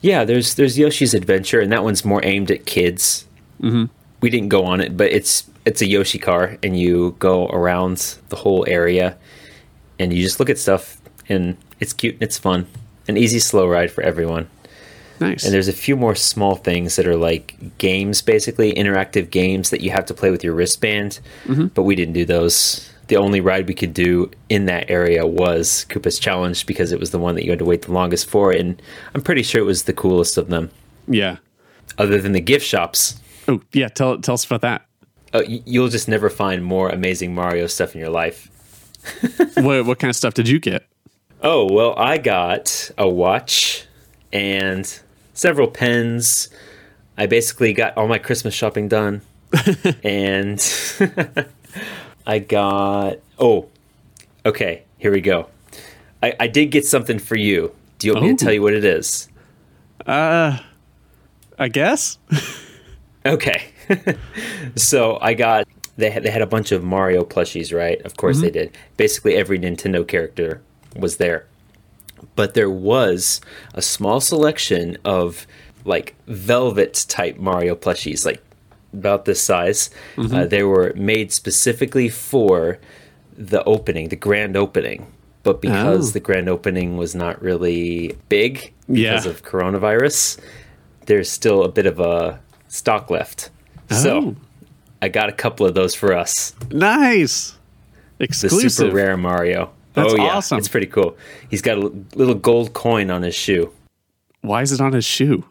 [0.02, 3.26] Yeah, there's there's Yoshi's Adventure, and that one's more aimed at kids.
[3.62, 3.86] Mm-hmm.
[4.22, 8.16] We didn't go on it, but it's it's a Yoshi car, and you go around
[8.30, 9.18] the whole area,
[10.00, 12.68] and you just look at stuff, and it's cute and it's fun,
[13.08, 14.50] an easy slow ride for everyone.
[15.20, 15.44] Nice.
[15.44, 19.82] And there's a few more small things that are like games, basically interactive games that
[19.82, 21.20] you have to play with your wristband,
[21.74, 22.90] but we didn't do those.
[23.08, 27.12] The only ride we could do in that area was Koopa's Challenge because it was
[27.12, 28.82] the one that you had to wait the longest for, and
[29.14, 30.72] I'm pretty sure it was the coolest of them,
[31.08, 31.38] yeah.
[31.98, 33.20] other than the gift shops.
[33.48, 33.90] Oh yeah.
[33.90, 34.86] Tell tell us about that.
[35.34, 38.50] Uh, you'll just never find more amazing Mario stuff in your life.
[39.56, 40.86] what what kind of stuff did you get?
[41.46, 43.86] Oh, well, I got a watch
[44.32, 45.00] and
[45.34, 46.48] several pens.
[47.18, 49.22] I basically got all my Christmas shopping done.
[50.04, 50.60] and
[52.26, 53.18] I got.
[53.38, 53.68] Oh,
[54.46, 55.48] okay, here we go.
[56.24, 57.74] I, I did get something for you.
[58.00, 58.36] Do you want me Oh.
[58.38, 59.28] to tell you what it is?
[60.06, 60.58] Uh,
[61.60, 62.18] I guess.
[63.26, 63.64] Okay.
[64.76, 68.02] so I got they had, they had a bunch of Mario plushies, right?
[68.02, 68.78] Of course they did.
[68.98, 70.62] Basically every Nintendo character
[70.96, 71.46] was there.
[72.36, 73.42] But there was
[73.74, 75.46] a small selection of
[75.86, 78.42] like velvet type Mario plushies, like
[78.94, 79.90] about this size.
[80.18, 82.80] Uh, they were made specifically for
[83.38, 85.08] the opening, the grand opening.
[85.44, 86.14] But because Oh.
[86.14, 89.30] the grand opening was not really big because Yeah.
[89.32, 90.38] of coronavirus,
[91.08, 93.50] there's still a bit of a stock left.
[93.92, 93.96] Oh.
[94.02, 94.36] So
[95.02, 96.56] I got a couple of those for us.
[96.72, 97.56] Nice.
[98.20, 98.72] The Exclusive.
[98.72, 99.72] super rare Mario.
[99.94, 100.58] That's oh yeah, awesome.
[100.58, 101.16] it's pretty cool.
[101.50, 103.72] He's got a little gold coin on his shoe
[104.42, 105.46] Why is it on his shoe?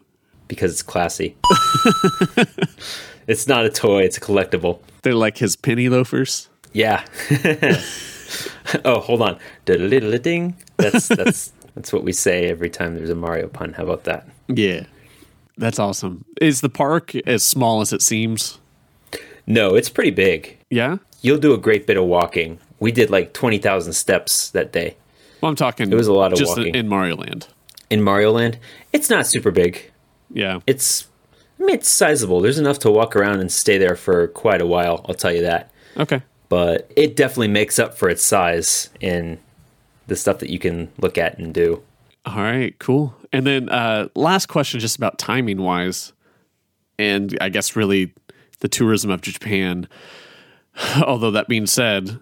[0.49, 1.35] because it's classy.
[3.27, 4.79] it's not a toy; it's a collectible.
[5.01, 6.49] They're like his penny loafers.
[6.73, 7.03] Yeah.
[8.85, 9.37] Oh, hold on.
[9.65, 13.73] That's that's that's what we say every time there's a Mario pun.
[13.73, 14.27] How about that?
[14.47, 14.85] Yeah.
[15.57, 16.25] That's awesome.
[16.41, 18.59] Is the park as small as it seems?
[19.45, 20.57] No, it's pretty big.
[20.69, 20.97] Yeah.
[21.21, 22.59] You'll do a great bit of walking.
[22.79, 24.95] We did like twenty thousand steps that day
[25.41, 25.91] Well, I'm talking.
[25.91, 26.75] It was a lot of just walking.
[26.75, 27.47] in Mario Land.
[27.89, 28.57] in Mario Land.
[28.91, 29.91] It's not super big.
[30.31, 30.59] Yeah.
[30.67, 31.07] It's
[31.59, 32.41] I mean it's sizable.
[32.41, 35.05] There's enough to walk around and stay there for quite a while.
[35.07, 35.71] I'll tell you that.
[35.97, 36.21] Okay.
[36.49, 39.39] But it definitely makes up for its size in
[40.07, 41.81] the stuff that you can look at and do.
[42.25, 43.15] All right, cool.
[43.31, 46.13] And then uh last question just about timing wise
[46.99, 48.13] and I guess really
[48.59, 49.87] the tourism of Japan.
[51.05, 52.19] Although that being said,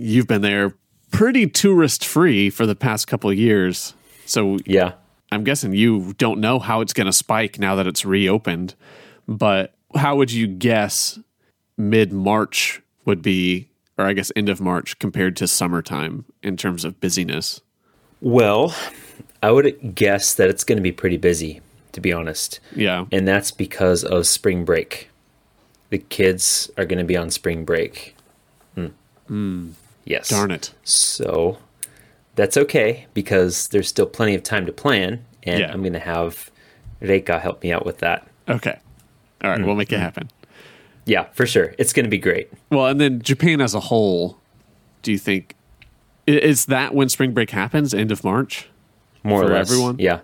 [0.00, 0.74] you've been there
[1.12, 3.94] pretty tourist free for the past couple of years.
[4.26, 4.92] So Yeah.
[5.32, 8.74] I'm guessing you don't know how it's going to spike now that it's reopened,
[9.28, 11.18] but how would you guess
[11.76, 16.84] mid March would be, or I guess end of March compared to summertime in terms
[16.84, 17.60] of busyness?
[18.20, 18.74] Well,
[19.42, 21.60] I would guess that it's going to be pretty busy,
[21.92, 22.58] to be honest.
[22.74, 23.04] Yeah.
[23.12, 25.10] And that's because of spring break.
[25.90, 28.16] The kids are going to be on spring break.
[29.30, 29.72] Mm.
[30.04, 30.28] Yes.
[30.28, 30.72] Darn it.
[30.84, 31.58] So
[32.34, 35.72] that's okay because there's still plenty of time to plan, and Yeah.
[35.72, 36.50] I'm going to have
[37.02, 38.26] Reika help me out with that.
[38.48, 38.78] Okay.
[39.42, 40.02] All right, we'll make it mm-hmm.
[40.02, 40.30] happen.
[41.06, 41.74] Yeah, for sure.
[41.78, 42.50] It's going to be great.
[42.70, 44.38] Well, and then Japan as a whole,
[45.02, 45.56] do you think
[46.26, 48.68] is that when spring break happens, end of March?
[49.22, 49.70] More For or less.
[49.70, 49.96] everyone?
[49.98, 50.20] Yeah.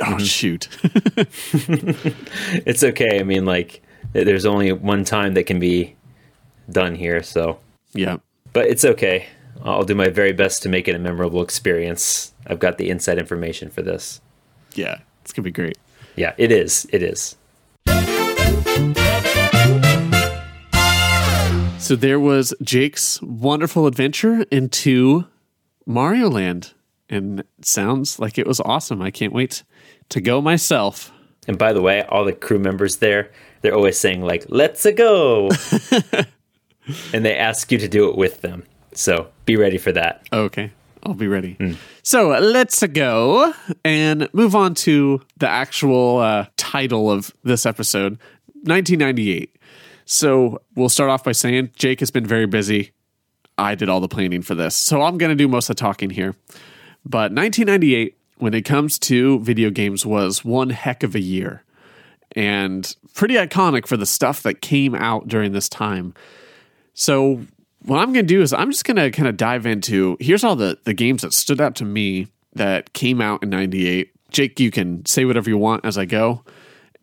[0.00, 0.18] Oh mm-hmm.
[0.24, 0.68] shoot.
[2.66, 3.20] It's okay.
[3.20, 3.82] I mean, like,
[4.12, 5.96] there's only one time that can be
[6.70, 7.58] done here, so.
[7.92, 8.18] yeah.
[8.52, 9.26] But it's okay.
[9.64, 12.32] I'll do my very best to make it a memorable experience.
[12.46, 14.20] I've got the inside information for this.
[14.74, 14.98] Yeah.
[15.22, 15.78] It's going to be great.
[16.16, 16.86] Yeah, it is.
[16.92, 17.36] It is.
[21.78, 25.26] So there was Jake's wonderful adventure into
[25.86, 26.72] Mario Land.
[27.08, 29.02] And it sounds like it was awesome.
[29.02, 29.64] I can't wait
[30.08, 31.12] to go myself.
[31.46, 34.92] And by the way, all the crew members there, they're always saying like, "Let's a
[34.92, 35.50] go,"
[37.12, 38.64] and they ask you to do it with them.
[38.94, 40.26] So be ready for that.
[40.32, 40.70] Okay,
[41.02, 41.76] I'll be ready.
[42.02, 43.52] So let's go
[43.84, 48.18] and move on to the actual uh, title of this episode
[48.64, 49.56] 1998.
[50.04, 52.92] So we'll start off by saying Jake has been very busy.
[53.58, 54.74] I did all the planning for this.
[54.74, 56.34] So I'm going to do most of the talking here.
[57.04, 61.62] But 1998, when it comes to video games, was one heck of a year
[62.34, 66.14] and pretty iconic for the stuff that came out during this time.
[66.94, 67.44] So
[67.84, 70.44] what I'm going to do is I'm just going to kind of dive into here's
[70.44, 74.10] all the the games that stood out to me that came out in 98.
[74.30, 76.44] Jake, you can say whatever you want as I go.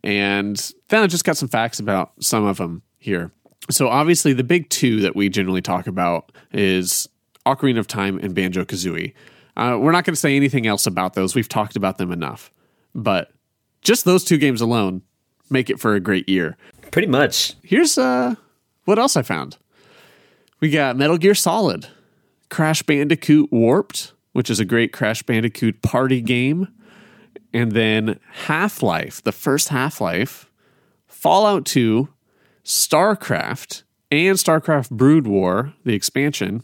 [0.02, 0.56] And
[0.88, 3.30] then I just got some facts about some of them here.
[3.70, 7.08] So obviously the big two that we generally talk about is
[7.46, 9.12] Ocarina of Time and Banjo Kazooie.
[9.56, 11.34] Uh, we're not going to say anything else about those.
[11.34, 12.50] We've talked about them enough.
[12.94, 13.30] But
[13.82, 15.02] just those two games alone
[15.50, 16.56] make it for a great year.
[16.90, 17.54] Pretty much.
[17.62, 18.36] Here's uh
[18.84, 19.56] what else I found.
[20.60, 21.88] We got Metal Gear Solid,
[22.50, 26.68] Crash Bandicoot Warped, which is a great Crash Bandicoot party game,
[27.54, 30.50] and then Half-Life, the first Half-Life,
[31.06, 32.10] Fallout 2,
[32.62, 36.62] StarCraft, and StarCraft Brood War, the expansion,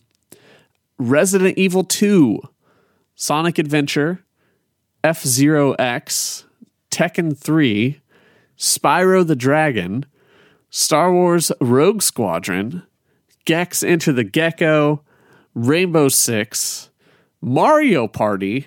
[0.99, 2.43] Resident Evil 2,
[3.15, 4.27] Sonic Adventure,
[5.03, 6.45] F-Zero X,
[6.91, 8.03] Tekken 3,
[8.59, 10.05] Spyro the Dragon,
[10.69, 12.83] Star Wars Rogue Squadron,
[13.47, 15.03] Gex Into the Gecko,
[15.55, 16.91] Rainbow Six,
[17.41, 18.67] Mario Party,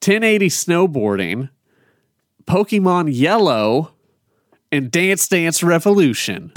[0.00, 1.50] 1080 Snowboarding,
[2.46, 3.92] Pokemon Yellow,
[4.72, 6.52] and Dance Dance Revolution.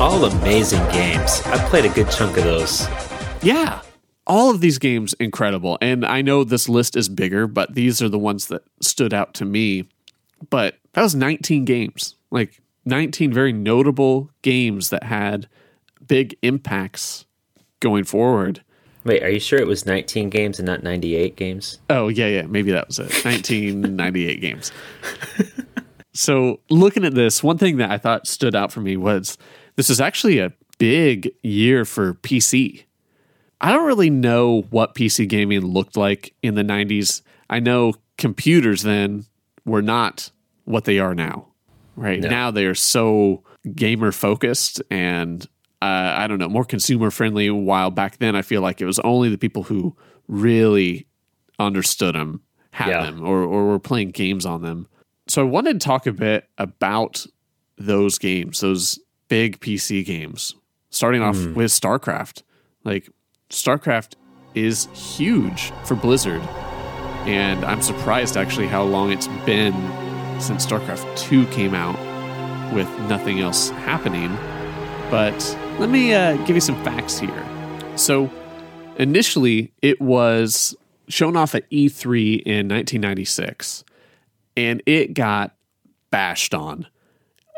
[0.00, 1.40] All amazing games.
[1.46, 2.88] I've played a good chunk of those.
[3.42, 3.80] Yeah.
[4.26, 5.78] All of these games incredible.
[5.80, 9.34] And I know this list is bigger, but these are the ones that stood out
[9.34, 9.88] to me.
[10.50, 12.16] But that was 19 games.
[12.32, 15.48] Like 19 very notable games that had
[16.06, 17.26] big impacts
[17.80, 18.62] going forward.
[19.04, 21.80] Wait, are you sure it was 19 games and not 98 games?
[21.90, 22.42] Oh, yeah, yeah.
[22.42, 23.24] Maybe that was it.
[23.24, 24.72] 1998 games.
[26.14, 29.38] So, looking at this, one thing that I thought stood out for me was
[29.76, 32.84] this is actually a big year for PC.
[33.60, 37.22] I don't really know what PC gaming looked like in the 90s.
[37.48, 39.24] I know computers then
[39.64, 40.30] were not
[40.64, 41.48] what they are now.
[41.96, 42.28] Right No.
[42.28, 43.42] now, they are so
[43.74, 45.44] gamer focused and
[45.82, 47.50] uh, I don't know, more consumer friendly.
[47.50, 49.96] While back then, I feel like it was only the people who
[50.28, 51.06] really
[51.58, 53.02] understood them had Yeah.
[53.04, 54.86] them or, or were playing games on them.
[55.28, 57.26] So I wanted to talk a bit about
[57.78, 60.54] those games, those big PC games,
[60.90, 62.42] starting off with StarCraft.
[62.84, 63.08] Like,
[63.50, 64.14] StarCraft
[64.54, 66.42] is huge for Blizzard.
[67.26, 69.72] And I'm surprised actually how long it's been
[70.42, 71.96] since StarCraft 2 came out
[72.74, 74.36] with nothing else happening.
[75.10, 77.46] But let me uh, give you some facts here.
[77.96, 78.30] So,
[78.96, 80.74] initially, it was
[81.08, 83.84] shown off at E3 in 1996,
[84.56, 85.54] and it got
[86.10, 86.86] bashed on.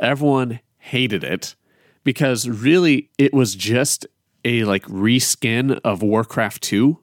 [0.01, 1.55] Everyone hated it
[2.03, 4.07] because really it was just
[4.45, 6.99] a like reskin of Warcraft 2,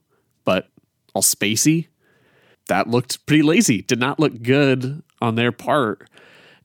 [0.46, 0.67] but
[1.13, 1.88] all spacey.
[2.67, 6.10] That looked pretty lazy, did not look good on their part.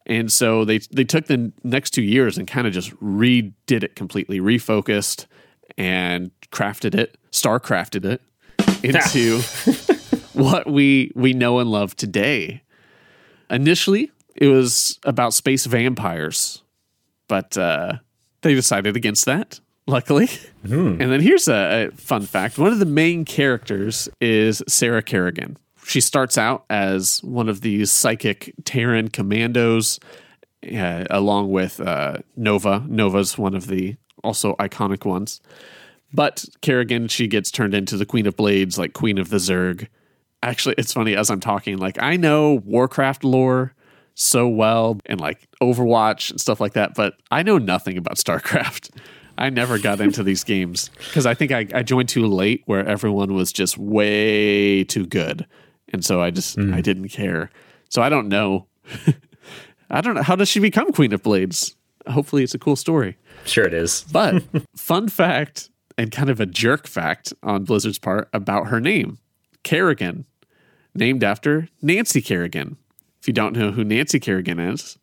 [0.06, 3.96] And so they they took the next two years and kind of just redid it
[3.96, 5.26] completely, refocused
[5.76, 8.22] and crafted it, star crafted it
[8.84, 9.40] into
[10.32, 12.62] what we we know and love today.
[13.50, 16.62] Initially, it was about space vampires,
[17.28, 17.94] but uh,
[18.42, 19.60] they decided against that.
[19.88, 20.28] Luckily,
[21.00, 25.56] and then here's a, a fun fact: one of the main characters is Sarah Kerrigan.
[25.86, 30.00] She starts out as one of these psychic Terran commandos,
[30.74, 32.84] uh, along with uh, Nova.
[32.88, 35.40] Nova's one of the also iconic ones.
[36.12, 39.86] But Kerrigan, she gets turned into the Queen of Blades, like Queen of the Zerg.
[40.42, 43.72] Actually, it's funny as I'm talking, like I know Warcraft lore
[44.14, 48.90] so well and like Overwatch and stuff like that, but I know nothing about StarCraft.
[49.38, 52.86] I never got into these games because I think I, I joined too late where
[52.86, 55.46] everyone was just way too good.
[55.96, 56.82] And so I just I mm.
[56.82, 57.48] didn't care.
[57.88, 58.66] So I don't know.
[59.90, 60.22] I don't know.
[60.22, 61.74] How does she become Queen of Blades?
[62.06, 63.16] Hopefully it's a cool story.
[63.46, 64.04] Sure, it is.
[64.12, 64.42] But
[64.76, 69.16] fun fact and kind of a jerk fact on Blizzard's part about her name
[69.62, 70.26] Kerrigan,
[70.94, 72.76] named after Nancy Kerrigan.
[73.18, 74.98] If you don't know who Nancy Kerrigan is,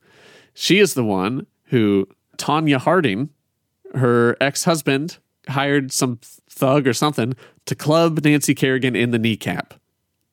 [0.54, 3.30] she is the one who Tonya Harding,
[3.96, 5.18] her ex husband,
[5.50, 7.34] hired some thug or something
[7.66, 9.74] to club Nancy Kerrigan in the kneecap.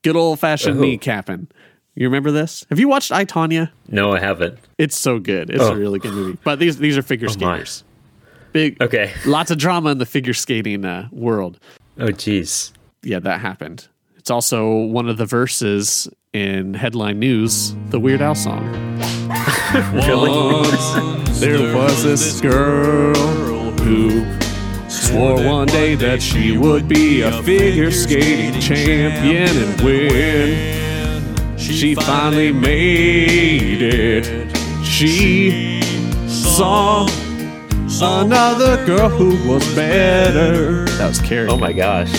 [0.02, 0.82] Good old fashioned Oh.
[0.82, 1.48] kneecapping.
[1.94, 2.64] You remember this?
[2.70, 3.70] Have you watched I Tonya?
[3.88, 4.58] No, I haven't.
[4.78, 5.50] It's so good.
[5.50, 5.72] It's Oh.
[5.72, 6.38] a really good movie.
[6.44, 7.32] But these these are figure my.
[7.32, 7.84] skaters.
[8.52, 9.12] Big Okay.
[9.26, 11.58] lots of drama in the figure skating uh, world.
[11.98, 12.72] Oh, jeez.
[13.02, 13.88] Yeah, that happened.
[14.16, 18.64] It's also one of the verses in headline news, the Weird Al song.
[21.40, 23.14] There was this girl
[23.80, 24.24] who
[24.90, 31.56] swore one day that she would be a figure skating champion and win.
[31.56, 34.56] She finally made it.
[34.84, 35.80] She
[36.26, 37.06] saw
[38.02, 40.86] another girl who was better.
[40.86, 41.48] That was Carrie.
[41.48, 42.12] Oh my gosh.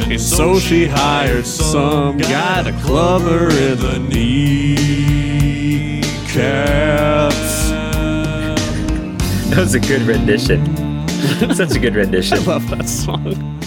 [0.00, 6.00] And so she hired some guy to club her in the kneecaps.
[9.50, 10.89] That was a good rendition.
[11.54, 12.38] Such a good rendition.
[12.38, 13.60] I Love that song.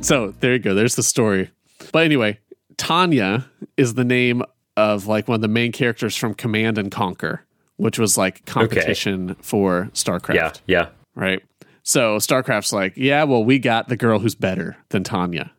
[0.00, 0.74] so there you go.
[0.74, 1.50] There's the story.
[1.92, 2.40] But anyway,
[2.76, 4.42] Tanya is the name
[4.76, 7.44] of like one of the main characters from Command and Conquer,
[7.76, 10.34] which was like competition for StarCraft.
[10.34, 10.88] Yeah, yeah.
[11.14, 11.42] right?
[11.82, 15.52] So StarCraft's like, yeah, well, we got the girl who's better than Tanya.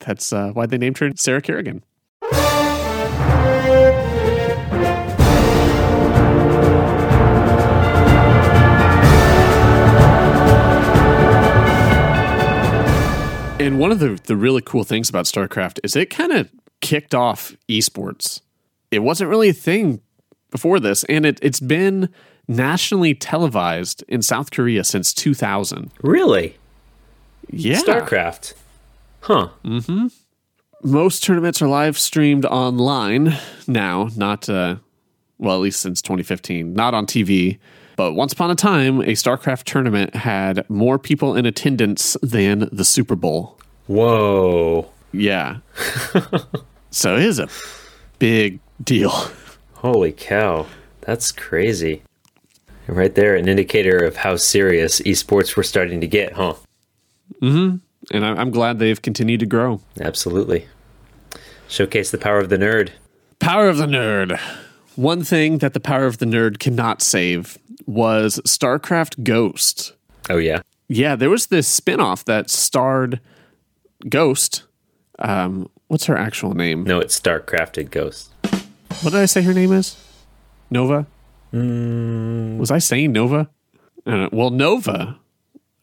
[0.00, 1.82] That's uh, why they named her Sarah Kerrigan.
[13.68, 16.50] And one of the, the really cool things about StarCraft is it kind of
[16.80, 18.40] kicked off esports.
[18.90, 20.00] It wasn't really a thing
[20.50, 22.08] before this, and it, it's been
[22.48, 25.90] nationally televised in South Korea since 2000.
[26.00, 26.56] Really?
[27.50, 27.82] Yeah.
[27.82, 28.54] StarCraft.
[29.20, 29.50] Huh.
[30.82, 34.76] Most tournaments are live streamed online now, not, uh,
[35.36, 37.58] well, at least since 2015, not on TV.
[37.96, 42.84] But once upon a time, a StarCraft tournament had more people in attendance than the
[42.86, 43.57] Super Bowl.
[43.88, 44.90] Whoa.
[45.12, 45.58] Yeah.
[46.90, 47.48] so it is a
[48.18, 49.10] big deal.
[49.74, 50.66] Holy cow.
[51.00, 52.02] That's crazy.
[52.86, 56.54] Right there, an indicator of how serious esports were starting to get, huh?
[57.42, 57.76] Mm hmm.
[58.14, 59.80] And I- I'm glad they've continued to grow.
[60.00, 60.66] Absolutely.
[61.68, 62.90] Showcase the power of the nerd.
[63.40, 64.38] Power of the Nerd.
[64.96, 67.56] One thing that the Power of the Nerd cannot save
[67.86, 69.92] was StarCraft Ghost.
[70.28, 70.62] Oh, yeah.
[70.88, 73.20] Yeah, there was this spin-off that starred
[74.08, 74.64] Ghost.
[75.18, 76.84] Um, what's her actual name?
[76.84, 78.30] No, it's StarCrafted Ghost.
[79.02, 79.96] What did I say her name is?
[80.70, 81.06] Nova?
[81.52, 83.48] Was I saying Nova?
[84.06, 84.28] I.
[84.32, 85.18] Well, Nova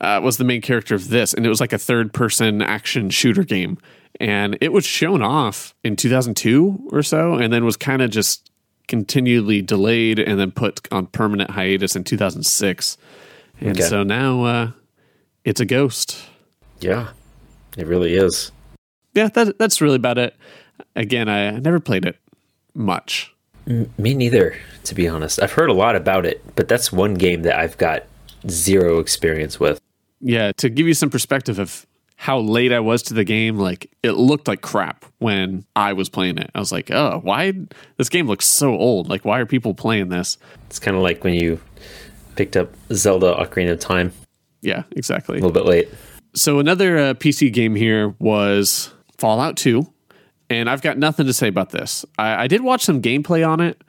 [0.02, 3.10] uh, was the main character of this, and it was like a third person action
[3.10, 3.78] shooter game.
[4.20, 8.50] And it was shown off in 2002 or so, and then was kind of just
[8.88, 12.98] continually delayed and then put on permanent hiatus in 2006.
[13.60, 13.82] And Okay.
[13.82, 14.72] so now uh,
[15.44, 16.18] it's a ghost.
[16.80, 17.10] Yeah,
[17.78, 18.52] it really is.
[19.14, 20.36] Yeah, that, that's really about it.
[20.96, 22.18] Again, I never played it
[22.74, 23.34] much.
[23.66, 25.42] Me neither, to be honest.
[25.42, 28.04] I've heard a lot about it, but that's one game that I've got
[28.50, 29.80] zero experience with.
[30.22, 31.86] Yeah, to give you some perspective of
[32.18, 36.10] how late I was to the game, like it looked like crap when I was
[36.10, 36.50] playing it.
[36.56, 37.54] I was like, oh, why
[37.98, 39.10] this game looks so old?
[39.10, 40.38] Like, why are people playing this?
[40.68, 41.60] It's kind of like when you
[42.36, 44.12] picked up Zelda Ocarina of Time
[44.62, 45.38] Yeah, exactly.
[45.38, 45.90] a little bit late.
[46.36, 49.90] So another uh, PC game here was Fallout 2,
[50.50, 52.06] and I've got nothing to say about this.
[52.20, 53.82] I, I did watch some gameplay on it,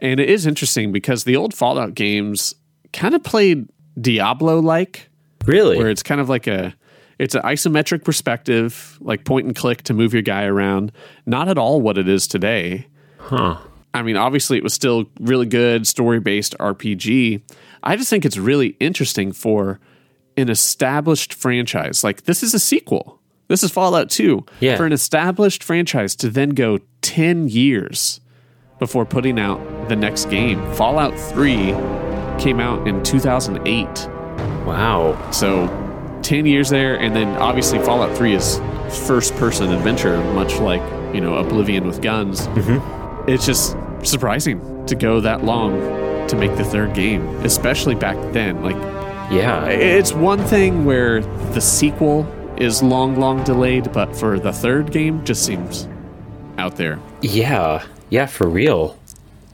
[0.00, 2.54] and it is interesting because the old Fallout games
[2.92, 3.68] kind of played
[4.00, 5.08] Diablo like,
[5.46, 5.78] Really?
[5.78, 6.74] where it's kind of like a
[7.18, 10.90] it's an isometric perspective, like point and click to move your guy around.
[11.24, 12.86] Not at all what it is today.
[13.18, 13.58] huh.
[13.94, 17.42] I mean, obviously, it was still really good story based RPG.
[17.82, 19.78] I just think it's really interesting for
[20.36, 22.02] an established franchise.
[22.02, 23.20] Like, this is a sequel.
[23.48, 24.44] This is Fallout 2.
[24.60, 24.76] Yeah.
[24.76, 28.20] For an established franchise to then go 10 years
[28.78, 30.58] before putting out the next game.
[30.74, 31.74] Fallout 3
[32.38, 33.86] came out in 2008.
[34.66, 35.30] Wow.
[35.30, 35.68] So
[36.22, 36.98] 10 years there.
[36.98, 38.60] And then obviously, Fallout 3 is
[39.06, 40.82] first person adventure, much like,
[41.14, 43.30] you know, Oblivion with guns mm-hmm.
[43.30, 45.78] it's just surprising to go that long
[46.28, 48.62] to make the third game, especially back then.
[48.62, 48.76] Like,
[49.32, 49.66] Yeah.
[49.66, 51.20] it's one thing where
[51.52, 52.26] the sequel
[52.58, 55.88] is long, long delayed, but for the third game, just seems
[56.58, 56.98] out there.
[57.22, 58.98] Yeah, yeah, for real.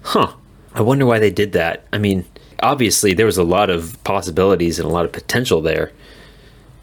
[0.03, 0.33] Huh.
[0.75, 1.85] I wonder why they did that.
[1.93, 2.25] I mean,
[2.63, 5.93] obviously there was a lot of possibilities and a lot of potential there.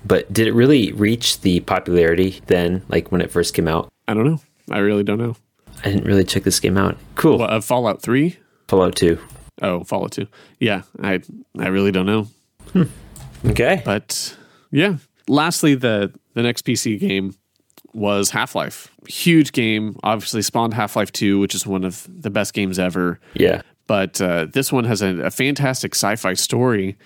[0.05, 3.91] But did it really reach the popularity then, like when it first came out?
[4.07, 4.41] I don't know.
[4.69, 5.35] I really don't know.
[5.83, 6.97] I didn't really check this game out.
[7.15, 7.41] Cool.
[7.41, 8.37] Uh, Fallout 3?
[8.67, 9.19] Fallout 2.
[9.61, 10.27] Oh, Fallout 2.
[10.59, 11.21] Yeah, I
[11.59, 12.27] I really don't know.
[13.45, 13.81] Okay.
[13.85, 14.35] But
[14.71, 14.97] yeah.
[15.27, 17.35] Lastly, the the next PC game
[17.93, 18.91] was Half Life.
[19.07, 19.97] Huge game.
[20.03, 23.19] Obviously spawned Half Life 2, which is one of the best games ever.
[23.35, 23.61] yeah.
[23.87, 26.97] but uh, this one has a, a fantastic sci-fi story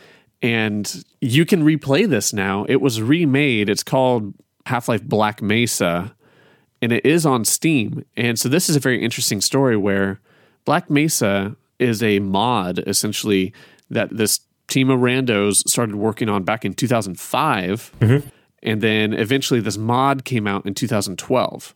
[0.41, 4.33] and you can replay this now it was remade it's called
[4.65, 6.15] half-life black mesa
[6.81, 10.21] and it is on steam and so this is a very interesting story where
[10.63, 13.51] black mesa is a mod essentially
[13.89, 14.39] that this
[14.69, 18.27] team of randos started working on back in 2005 mm-hmm.
[18.63, 21.75] and then eventually this mod came out in 2012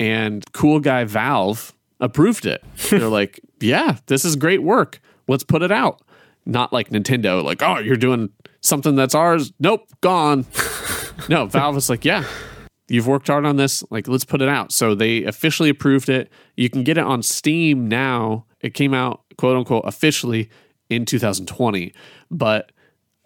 [0.00, 2.64] and cool guy Valve approved it.
[2.90, 5.00] They're like, "Yeah, this is great work.
[5.28, 6.02] Let's put it out."
[6.46, 10.46] Not like Nintendo, like, "Oh, you're doing something that's ours." Nope, gone.
[11.28, 12.24] no, Valve was like, "Yeah,
[12.88, 13.84] you've worked hard on this.
[13.90, 16.30] Like, let's put it out." So they officially approved it.
[16.56, 18.46] You can get it on Steam now.
[18.60, 20.50] It came out, quote unquote, officially
[20.90, 21.94] in 2020,
[22.30, 22.72] but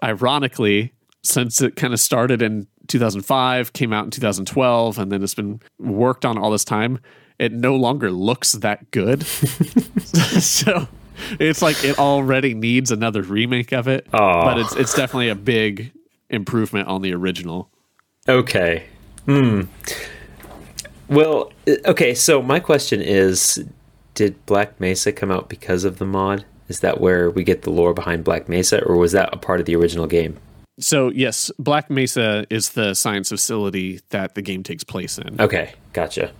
[0.02, 0.92] ironically,
[1.22, 5.60] since it kind of started in 2005, came out in 2012, and then it's been
[5.78, 7.00] worked on all this time,
[7.38, 9.26] it no longer looks that good.
[9.26, 10.86] so
[11.40, 14.06] it's like it already needs another remake of it.
[14.10, 15.92] But it's it's definitely a big
[16.30, 17.70] improvement on the original.
[18.28, 18.86] Okay.
[19.24, 19.62] Hmm.
[21.08, 23.64] Well, uh, okay, so my question is
[24.14, 26.44] did Black Mesa come out because of the mod?
[26.68, 29.60] Is that where we get the lore behind Black Mesa, or was that a part
[29.60, 30.38] of the original game?
[30.80, 35.40] So yes, Black Mesa is the science facility that the game takes place in.
[35.40, 36.32] Okay, gotcha.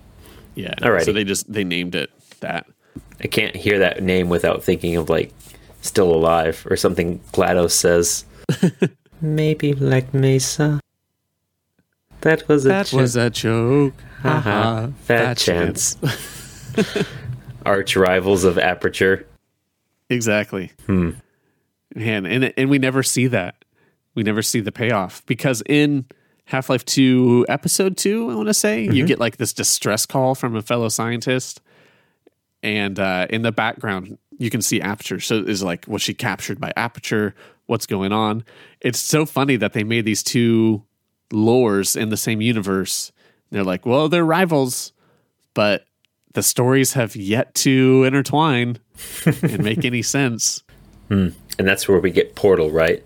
[0.55, 0.73] Yeah.
[0.81, 1.03] All right.
[1.03, 2.09] So they just they named it
[2.39, 2.65] that.
[3.23, 5.31] I can't hear that name without thinking of like
[5.81, 8.25] Still Alive or something GLaDOS says.
[9.21, 10.79] Maybe Black Mesa.
[12.21, 13.93] That was a That jo- was a joke.
[14.21, 15.95] Haha, fat chance.
[17.65, 19.27] Arch rivals of Aperture.
[20.09, 20.71] Exactly.
[21.95, 23.63] Man, and and we never see that.
[24.13, 26.05] We never see the payoff because in
[26.45, 30.35] Half Life Two, Episode Two, I want to say you get like this distress call
[30.35, 31.61] from a fellow scientist,
[32.61, 35.19] and uh, in the background you can see Aperture.
[35.19, 37.35] So is like, was she captured by Aperture?
[37.67, 38.43] What's going on?
[38.81, 40.83] It's so funny that they made these two
[41.31, 43.11] lores in the same universe.
[43.51, 44.91] They're like, well, they're rivals,
[45.53, 45.85] but
[46.35, 48.77] the stories have yet to intertwine
[49.25, 50.63] and make any sense.
[51.07, 51.29] Hmm.
[51.57, 53.03] And that's where we get Portal, right?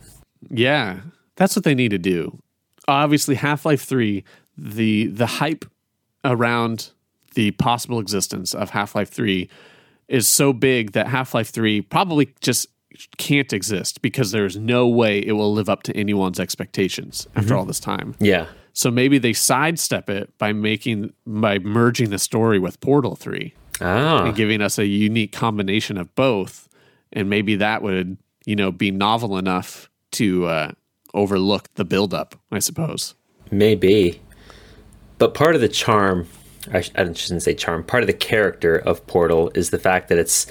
[0.49, 0.99] Yeah,
[1.35, 2.37] that's what they need to do.
[2.87, 4.23] Obviously, Half Life Three,
[4.57, 5.65] the the hype
[6.25, 6.91] around
[7.35, 9.49] the possible existence of Half Life Three
[10.07, 12.67] is so big that Half Life Three probably just
[13.17, 17.59] can't exist because there's no way it will live up to anyone's expectations after mm-hmm.
[17.59, 18.15] all this time.
[18.19, 18.47] Yeah.
[18.73, 24.25] So maybe they sidestep it by making by merging the story with Portal Three Ah.
[24.25, 26.67] and giving us a unique combination of both
[27.13, 30.71] and maybe that would you know be novel enough to uh,
[31.13, 33.15] overlook the buildup, I suppose.
[33.51, 34.21] Maybe.
[35.17, 36.27] But part of the charm,
[36.71, 40.07] I, sh- I shouldn't say charm, part of the character of Portal is the fact
[40.09, 40.45] that it's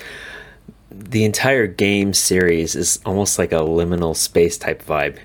[0.90, 5.18] the entire game series is almost like a liminal space type vibe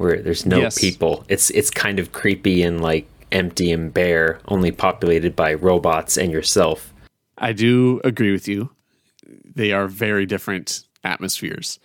[0.00, 0.78] where there's no Yes.
[0.80, 1.24] people.
[1.28, 6.32] It's it's kind of creepy and like empty and bare, only populated by robots and
[6.32, 6.92] yourself.
[7.38, 8.70] I do agree with you.
[9.54, 11.78] They are very different atmospheres.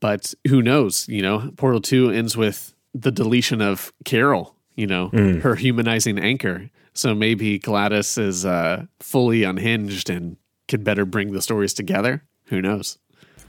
[0.00, 1.06] But who knows?
[1.08, 5.08] You know, Portal 2 ends with the deletion of Carol, you know,
[5.42, 6.70] her humanizing anchor.
[6.94, 10.36] So maybe GLaDOS is uh, fully unhinged and
[10.68, 12.22] could better bring the stories together.
[12.46, 12.98] Who knows?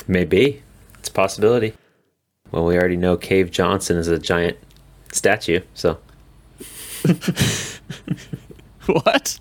[0.07, 0.61] Maybe.
[0.99, 1.73] It's a possibility.
[2.51, 4.57] Well, we already know Cave Johnson is a giant
[5.11, 5.97] statue, so
[8.85, 9.39] What?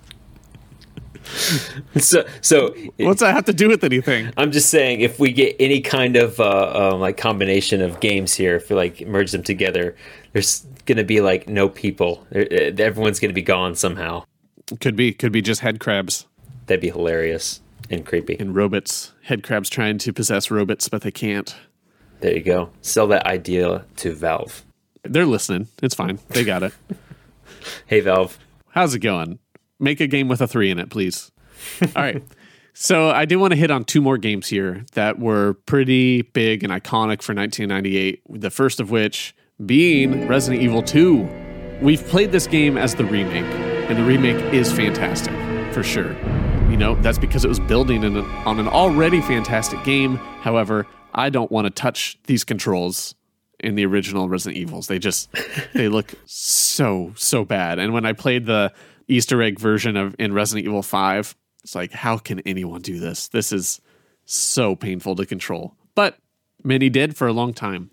[1.96, 4.30] so so What's that have to do with anything?
[4.36, 8.34] I'm just saying, if we get any kind of uh, um, like combination of games
[8.34, 9.96] here, if we like merge them together,
[10.32, 12.26] there's gonna be like no people.
[12.34, 12.40] Uh,
[12.78, 14.24] Everyone's gonna be gone somehow.
[14.80, 15.12] Could be.
[15.12, 16.26] Could be just head crabs
[16.66, 18.36] That'd be hilarious and creepy.
[18.38, 19.12] and robots.
[19.24, 21.54] Head crabs trying to possess robots, but they can't.
[22.24, 22.70] There you go.
[22.80, 24.64] Sell that idea to Valve.
[25.02, 25.68] They're listening.
[25.82, 26.18] It's fine.
[26.30, 26.72] They got it.
[27.86, 28.38] Hey Valve,
[28.70, 29.38] How's it going?
[29.80, 31.32] Make a game with a three in it, please.
[31.82, 32.22] All right.
[32.74, 36.62] So I do want to hit on two more games here that were pretty big
[36.62, 38.20] and iconic for 1998.
[38.28, 41.78] The first of which being Resident Evil 2.
[41.80, 43.44] We've played this game as the remake,
[43.88, 45.32] and the remake is fantastic
[45.72, 46.12] for sure.
[46.70, 50.16] You know, that's because it was building in a, on an already fantastic game.
[50.16, 53.14] However, I don't want to touch these controls
[53.60, 54.88] in the original Resident Evils.
[54.88, 55.30] They just
[55.74, 57.78] they look so so bad.
[57.78, 58.72] And when I played the
[59.08, 63.28] Easter egg version of in Resident Evil 5, it's like how can anyone do this?
[63.28, 63.80] This is
[64.24, 65.74] so painful to control.
[65.94, 66.18] But
[66.62, 67.90] many did for a long time.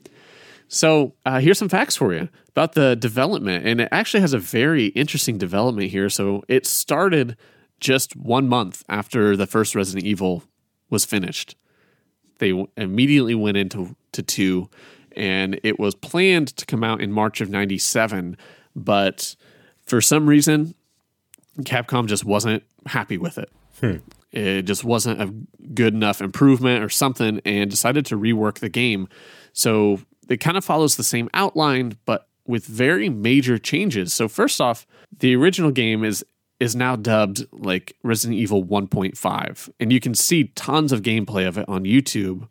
[0.67, 4.39] So uh, here's some facts for you about the development, and it actually has a
[4.39, 6.09] very interesting development here.
[6.09, 7.35] So it started
[7.81, 10.43] just one month after the first Resident Evil
[10.89, 11.57] was finished.
[12.41, 14.67] They immediately went into to two,
[15.15, 18.35] and it was planned to come out in March of '97,
[18.75, 19.35] but
[19.85, 20.73] for some reason,
[21.59, 23.51] Capcom just wasn't happy with it.
[23.79, 23.97] Hmm.
[24.31, 25.31] It just wasn't a
[25.75, 29.07] good enough improvement or something, and decided to rework the game.
[29.53, 34.13] So it kind of follows the same outline, but with very major changes.
[34.13, 34.87] So first off,
[35.19, 36.25] the original game is
[36.61, 41.57] is now dubbed like Resident Evil 1.5, and you can see tons of gameplay of
[41.57, 42.47] it on YouTube.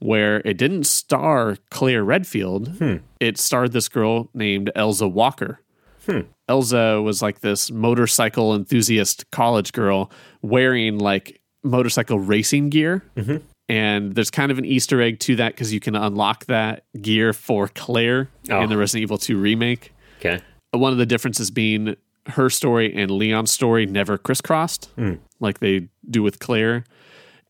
[0.00, 2.96] Where it didn't star Claire Redfield, hmm.
[3.20, 5.60] it starred this girl named Elza Walker.
[6.06, 6.22] Hmm.
[6.48, 10.10] Elza was like this motorcycle enthusiast college girl
[10.42, 13.04] wearing like motorcycle racing gear.
[13.16, 13.36] Mm-hmm.
[13.68, 17.32] And there's kind of an Easter egg to that because you can unlock that gear
[17.32, 18.60] for Claire Oh.
[18.60, 18.78] in the oh.
[18.78, 19.92] Resident Evil 2 remake.
[20.18, 20.40] okay.
[20.72, 21.94] One of the differences being
[22.26, 25.14] her story and Leon's story never crisscrossed hmm.
[25.40, 26.84] like they do with Claire.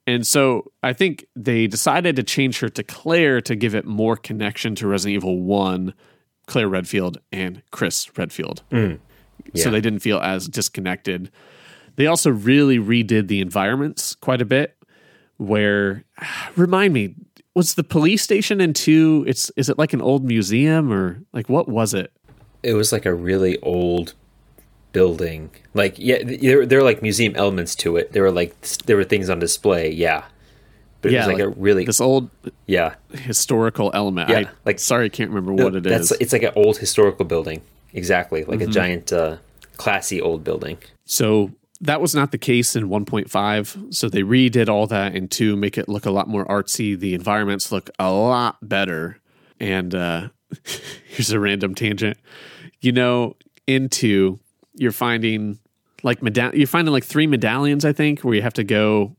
[0.06, 4.16] And so I think they decided to change her to Claire to give it more
[4.16, 5.94] connection to Resident Evil 1,
[6.46, 8.62] Claire Redfield, and Chris Redfield.
[8.70, 8.94] Hmm.
[9.52, 9.64] Yeah.
[9.64, 11.30] So they didn't feel as disconnected.
[11.96, 14.76] They also really redid the environments quite a bit.
[15.36, 16.04] Where,
[16.56, 17.14] remind me,
[17.54, 19.24] was the police station in two?
[19.26, 22.12] It's is it like an old museum or like what was it?
[22.62, 24.14] It was like a really old
[24.92, 25.50] building.
[25.74, 28.12] Like yeah, there there were like museum elements to it.
[28.12, 29.90] There were like there were things on display.
[29.90, 30.24] Yeah,
[31.00, 32.30] but it was like, a really this old
[32.66, 32.94] yeah.
[33.12, 34.28] historical element.
[34.28, 36.18] Yeah, I, like- like sorry, I can't remember what it That's is.
[36.20, 37.62] it's like an old historical building.
[37.94, 38.70] Exactly, like Mm-hmm.
[38.70, 39.36] a giant, uh,
[39.76, 40.78] classy old building.
[41.04, 43.92] So that was not the case in 1.5.
[43.94, 46.98] So they redid all that in 2, make it look a lot more artsy.
[46.98, 49.18] The environments look a lot better.
[49.60, 50.28] And uh,
[51.04, 52.16] here's a random tangent.
[52.80, 53.36] You know,
[53.66, 54.38] in 2,
[54.74, 55.58] you're finding
[56.02, 59.14] like meda- you're finding like three medallions, I think, where you have to go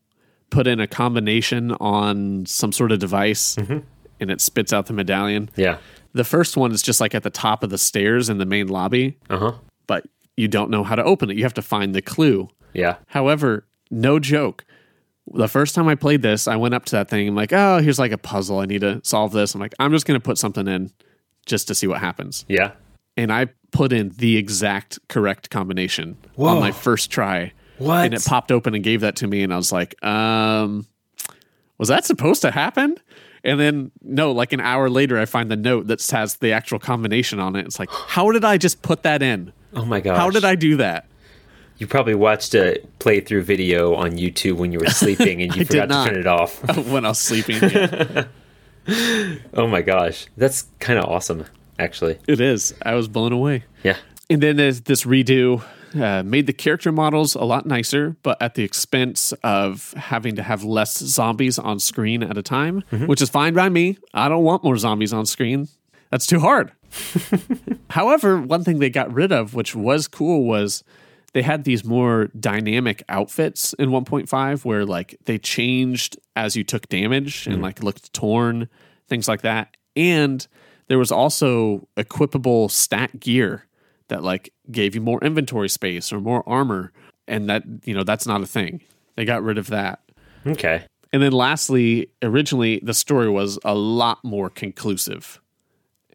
[0.50, 3.84] put in a combination on some sort of device and
[4.32, 5.50] it spits out the medallion.
[5.56, 5.78] Yeah.
[6.14, 8.68] The first one is just like at the top of the stairs in the main
[8.68, 9.52] lobby, Uh huh.
[9.88, 10.06] but
[10.38, 11.38] you don't know how to open it.
[11.38, 12.50] You have to find the clue.
[12.74, 12.98] Yeah.
[13.08, 14.66] However, no joke.
[15.34, 17.28] The first time I played this, I went up to that thing.
[17.30, 18.60] I'm like, oh, here's like a puzzle.
[18.60, 19.56] I need to solve this.
[19.56, 20.92] I'm like, I'm just going to put something in
[21.46, 22.46] just to see what happens.
[22.48, 22.72] Yeah.
[23.18, 26.50] And I put in the exact correct combination Whoa.
[26.50, 27.52] on my first try.
[27.80, 28.06] What?
[28.06, 29.44] And it popped open and gave that to me.
[29.44, 30.88] And I was like, um,
[31.78, 32.98] was that supposed to happen?
[33.44, 36.80] And then, no, like an hour later, I find the note that has the actual
[36.80, 37.66] combination on it.
[37.66, 39.52] It's like, how did I just put that in?
[39.74, 40.18] Oh my gosh.
[40.18, 41.08] How did I do that?
[41.80, 45.90] You probably watched a playthrough video on YouTube when you were sleeping and you forgot
[45.90, 46.64] to turn it off.
[46.88, 47.58] when I was sleeping.
[47.62, 48.26] Yeah.
[49.54, 50.28] Oh my gosh.
[50.36, 51.46] That's kind of awesome.
[51.80, 52.20] Actually.
[52.28, 52.74] It is.
[52.84, 53.64] I was blown away.
[53.84, 53.98] Yeah.
[54.30, 55.64] And then there's this redo
[55.96, 60.44] uh, made the character models a lot nicer, but at the expense of having to
[60.44, 63.98] have less zombies on screen at a time, which is fine by me.
[64.14, 65.68] I don't want more zombies on screen.
[66.10, 66.72] That's too hard.
[67.92, 70.84] However, one thing they got rid of, which was cool, was
[71.34, 76.88] they had these more dynamic outfits in 1.5 where like they changed as you took
[76.90, 78.70] damage and like looked torn,
[79.08, 79.76] things like that.
[79.96, 80.48] And
[80.88, 83.66] there was also equipable stat gear
[84.10, 86.92] that like gave you more inventory space or more armor.
[87.28, 88.82] And that, you know, that's not a thing.
[89.16, 90.00] They got rid of that.
[90.46, 90.84] Okay.
[91.14, 95.40] And then lastly, originally the story was a lot more conclusive.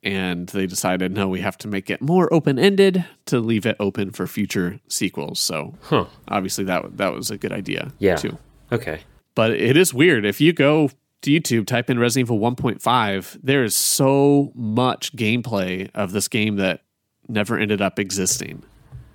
[0.05, 3.77] And they decided, no, we have to make it more open ended to leave it
[3.81, 5.41] open for future sequels.
[5.41, 6.05] So Huh.
[6.29, 8.17] obviously that that was a good idea Yeah.
[8.17, 8.39] too.
[8.71, 9.01] Okay.
[9.35, 10.25] But it is weird.
[10.25, 10.91] If you go
[11.23, 16.57] to YouTube, type in Resident Evil 1.5, there is so much gameplay of this game
[16.57, 16.83] that
[17.29, 18.63] never ended up existing.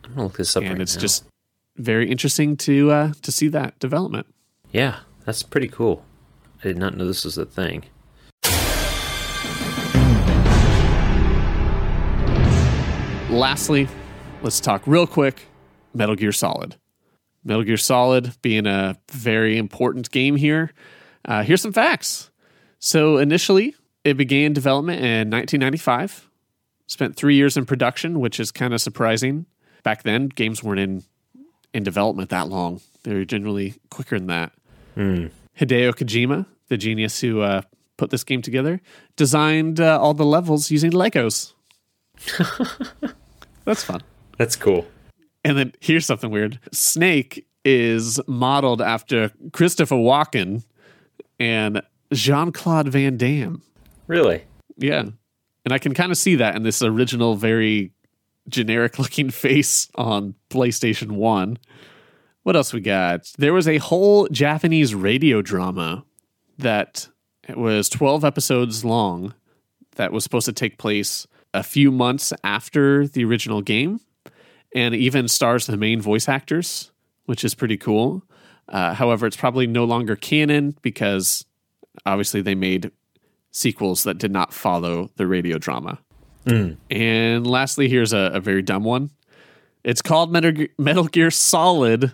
[0.03, 1.01] I'm gonna look this up And right it's now.
[1.01, 1.25] just
[1.77, 4.27] very interesting to uh, to see that development.
[4.71, 6.03] Yeah, that's pretty cool.
[6.59, 7.85] I did not know this was a thing.
[13.29, 13.87] lastly,
[14.41, 15.47] let's talk real quick
[15.93, 16.75] Metal Gear Solid.
[17.43, 20.71] Metal Gear Solid being a very important game here.
[21.25, 22.29] Uh, here's some facts.
[22.79, 26.29] So, initially, it began development in 1995,
[26.87, 29.45] spent three years in production, which is kind of surprising.
[29.83, 31.03] Back then, games weren't in,
[31.73, 34.51] in development that long, they were generally quicker than that.
[34.97, 37.61] Hideo Kojima, the genius who uh,
[37.97, 38.81] put this game together,
[39.15, 41.53] designed uh, all the levels using Legos.
[43.65, 44.01] That's fun.
[44.37, 44.87] That's cool.
[45.43, 46.59] And then here's something weird.
[46.71, 50.63] Snake is modeled after Christopher Walken
[51.39, 51.81] and
[52.11, 53.61] Jean Claude Van Damme.
[54.07, 54.43] Really?
[54.77, 55.05] Yeah.
[55.65, 57.91] And I can kind of see that in this original, very
[58.49, 61.57] generic looking face on PlayStation 1.
[62.43, 63.31] What else we got?
[63.37, 66.03] There was a whole Japanese radio drama
[66.57, 67.07] that
[67.55, 69.33] was 12 episodes long
[69.95, 73.99] that was supposed to take place a few months after the original game
[74.75, 76.91] and even stars the main voice actors,
[77.25, 78.23] which is pretty cool.
[78.69, 81.45] Uh, however, it's probably no longer canon because
[82.05, 82.91] obviously they made
[83.51, 85.99] sequels that did not follow the radio drama.
[86.89, 89.11] And lastly, here's a, a very dumb one.
[89.83, 92.13] It's called Metal, Ge- Metal Gear Solid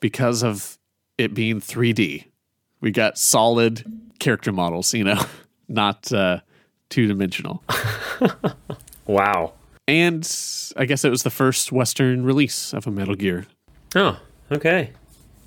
[0.00, 0.78] because of
[1.16, 2.24] it being 3D.
[2.80, 3.84] We got solid
[4.18, 5.22] character models, you know,
[5.68, 6.40] not uh,
[6.88, 7.62] two dimensional.
[9.10, 9.54] Wow.
[9.88, 10.22] And
[10.76, 13.46] I guess it was the first Western release of a Metal Gear.
[13.96, 14.20] Oh,
[14.52, 14.92] okay.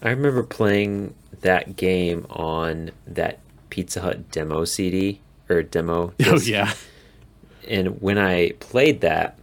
[0.04, 3.40] I remember playing that game on that
[3.70, 6.14] Pizza Hut demo CD or demo.
[6.26, 6.48] Oh, disc.
[6.48, 6.74] yeah.
[7.68, 9.40] And when I played that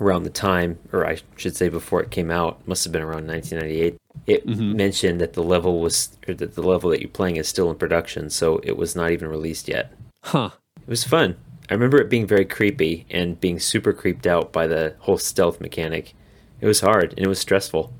[0.00, 3.26] around the time, or I should say before it came out, must have been around
[3.26, 3.96] 1998.
[4.26, 4.76] It mm-hmm.
[4.76, 7.76] mentioned that the level was, or that the level that you're playing is still in
[7.76, 9.92] production, so it was not even released yet.
[10.22, 10.50] Huh.
[10.80, 11.36] It was fun.
[11.68, 15.60] I remember it being very creepy and being super creeped out by the whole stealth
[15.60, 16.14] mechanic.
[16.60, 17.92] It was hard and it was stressful.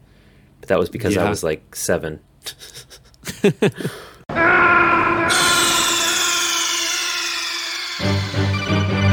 [0.61, 2.20] But that was because I was like seven.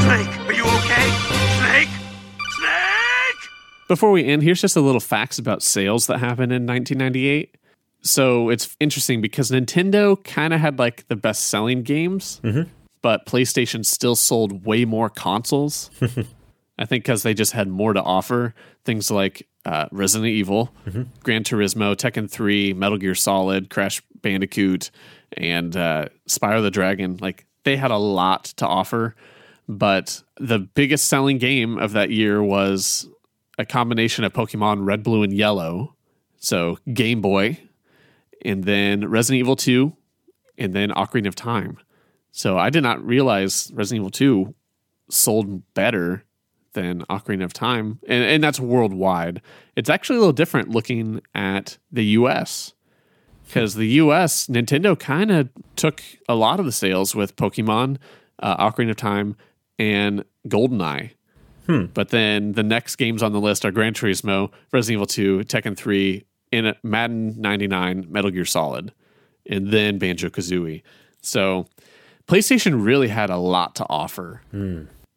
[0.07, 1.09] Snake, are you okay?
[1.57, 1.89] Snake?
[2.59, 3.49] Snake!
[3.87, 7.57] Before we end, here's just a little facts about sales that happened in 1998.
[8.01, 12.69] So it's interesting because Nintendo kind of had like the best selling games, mm-hmm.
[13.01, 15.89] but PlayStation still sold way more consoles.
[16.79, 18.53] I think because they just had more to offer.
[18.85, 20.73] Things like uh, Resident Evil,
[21.23, 24.91] Gran Turismo, Tekken 3, Metal Gear Solid, Crash Bandicoot,
[25.35, 27.17] and uh, Spyro the Dragon.
[27.19, 29.13] Like they had a lot to offer.
[29.67, 33.09] But the biggest selling game of that year was
[33.57, 35.95] a combination of Pokemon Red, Blue, and Yellow.
[36.37, 37.59] So Game Boy,
[38.45, 39.91] and then Resident Evil 2,
[40.57, 41.77] and then Ocarina of Time.
[42.31, 44.55] So I did not realize Resident Evil 2
[45.09, 46.23] sold better
[46.77, 47.99] than Ocarina of Time.
[48.07, 49.41] And, and that's worldwide.
[49.75, 52.73] It's actually a little different looking at the US.
[53.45, 57.97] Because the US, Nintendo kind of took a lot of the sales with Pokemon,
[58.39, 59.35] uh, Ocarina of Time,
[59.79, 61.11] and GoldenEye.
[61.93, 65.75] But then the next games on the list are Gran Turismo, Resident Evil 2, Tekken
[65.75, 68.93] 3, in Madden 99, Metal Gear Solid,
[69.49, 70.81] and then Banjo Kazooie.
[71.21, 71.67] So
[72.27, 74.41] PlayStation really had a lot to offer.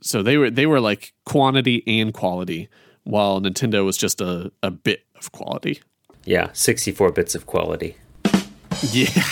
[0.03, 2.69] So they were they were like quantity and quality,
[3.05, 5.81] while Nintendo was just a, a bit of quality.
[6.25, 7.97] Yeah, 64 bits of quality.
[8.93, 9.09] Yeah.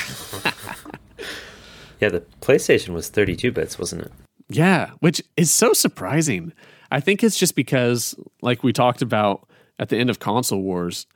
[2.01, 4.12] Yeah, the PlayStation was 32 bits, wasn't it?
[4.49, 6.53] Yeah, which is so surprising.
[6.91, 9.49] I think it's just because, like we talked about
[9.79, 11.07] at the end of Console Wars,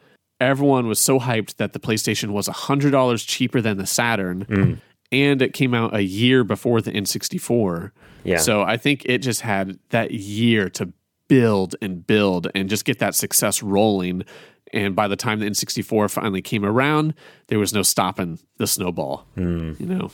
[0.41, 4.81] everyone was so hyped that the PlayStation was $100 cheaper than the Saturn, mm.
[5.13, 7.93] And it came out a year before the N64.
[8.25, 8.39] Yeah.
[8.39, 10.93] So I think it just had that year to
[11.29, 14.25] build and build and just get that success rolling.
[14.73, 17.15] And by the time the N64 finally came around,
[17.49, 19.27] there was no stopping the snowball.
[19.35, 19.73] Hmm.
[19.79, 20.11] You know,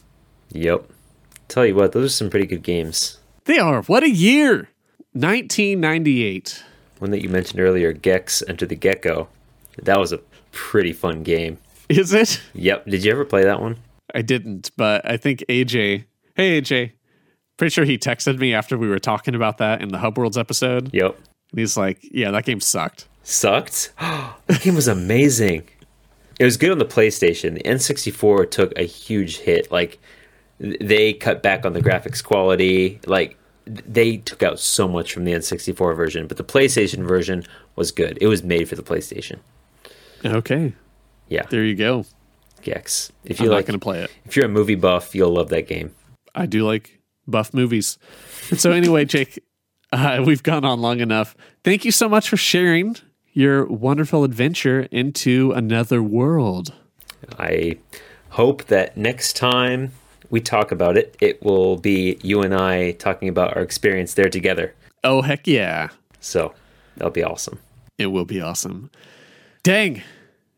[0.52, 0.90] Yep.
[1.48, 3.18] Tell you what, those are some pretty good games.
[3.44, 3.82] they are.
[3.82, 4.68] What a year!
[5.12, 6.62] 1998.
[6.98, 9.28] One that you mentioned earlier, Gex Enter the Gecko.
[9.82, 10.18] That was a
[10.52, 11.58] pretty fun game.
[11.88, 12.40] Is it?
[12.54, 12.86] Yep.
[12.86, 13.76] Did you ever play that one?
[14.14, 16.04] I didn't, but I think AJ.
[16.34, 16.92] Hey AJ,
[17.56, 20.38] pretty sure he texted me after we were talking about that in the Hub Worlds
[20.38, 20.90] episode.
[20.94, 21.16] Yep.
[21.50, 23.92] And he's like, "Yeah, that game sucked." Sucked?
[24.00, 25.68] that game was amazing.
[26.38, 27.54] It was good on the PlayStation.
[27.54, 29.70] The N64 took a huge hit.
[29.72, 29.98] Like,
[30.60, 33.00] they cut back on the graphics quality.
[33.06, 33.36] Like,
[33.66, 37.44] they took out so much from the N64 version, but the PlayStation version
[37.74, 38.18] was good.
[38.20, 39.40] It was made for the PlayStation.
[40.24, 40.72] Okay,
[41.28, 41.42] Yeah.
[41.50, 42.04] there you go.
[42.68, 43.12] Gex.
[43.24, 44.10] If I'm you not like, going to play it.
[44.24, 45.94] if you're a movie buff, you'll love that game.
[46.34, 47.98] I do like buff movies.
[48.56, 49.42] So anyway, Jake,
[49.92, 51.34] uh, we've gone on long enough.
[51.64, 52.96] Thank you so much for sharing
[53.32, 56.74] your wonderful adventure into another world.
[57.38, 57.78] I
[58.30, 59.92] hope that next time
[60.30, 64.28] we talk about it, it will be you and I talking about our experience there
[64.28, 64.74] together.
[65.04, 65.88] Oh heck yeah!
[66.20, 66.52] So
[66.96, 67.60] that'll be awesome.
[67.96, 68.90] It will be awesome.
[69.62, 70.02] Dang,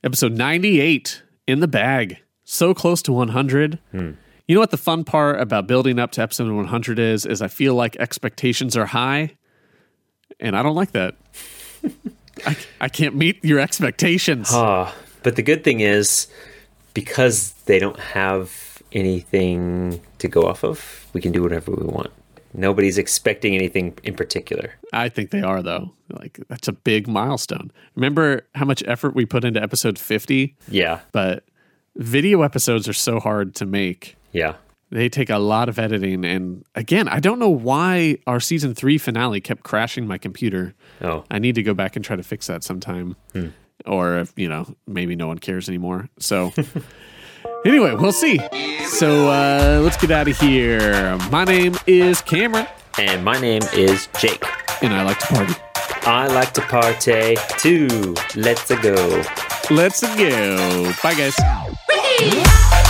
[0.03, 2.19] episode ninety-eight in the bag.
[2.45, 3.79] So close to one hundred.
[3.93, 7.27] You know what the fun part about building up to episode one hundred is?
[7.27, 9.37] Is I feel like expectations are high,
[10.41, 11.15] and I don't like that.
[12.47, 14.49] I, I can't meet your expectations.
[14.51, 16.27] Ah, but the good thing is
[16.95, 22.11] because they don't have anything to go off of, we can do whatever we want.
[22.53, 24.75] Nobody's expecting anything in particular.
[24.93, 25.93] I think they are though.
[26.11, 27.71] Like that's a big milestone.
[27.95, 30.57] Remember how much effort we put into episode 50?
[30.69, 31.45] Yeah, But
[31.97, 34.17] video episodes are so hard to make.
[34.33, 34.55] yeah.
[34.93, 38.99] They take a lot of editing and again, I don't know why our season 3
[38.99, 40.75] finale kept crashing my computer.
[41.01, 43.15] Oh, I need to go back and try to fix that sometime.
[43.33, 43.51] Hmm.
[43.87, 46.09] Or if, you know, maybe no one cares anymore.
[46.19, 46.53] So
[47.65, 48.39] anyway, we'll see.
[48.87, 51.17] So uh, let's get out of here.
[51.31, 52.67] My name is Cameron
[52.99, 54.45] and my name is Jake.
[54.83, 55.55] and I like to party.
[56.03, 58.15] I like to party too.
[58.37, 59.23] Let's go.
[59.71, 60.93] Let's go.
[61.03, 61.39] Bye guys.
[61.89, 62.90] Wiki!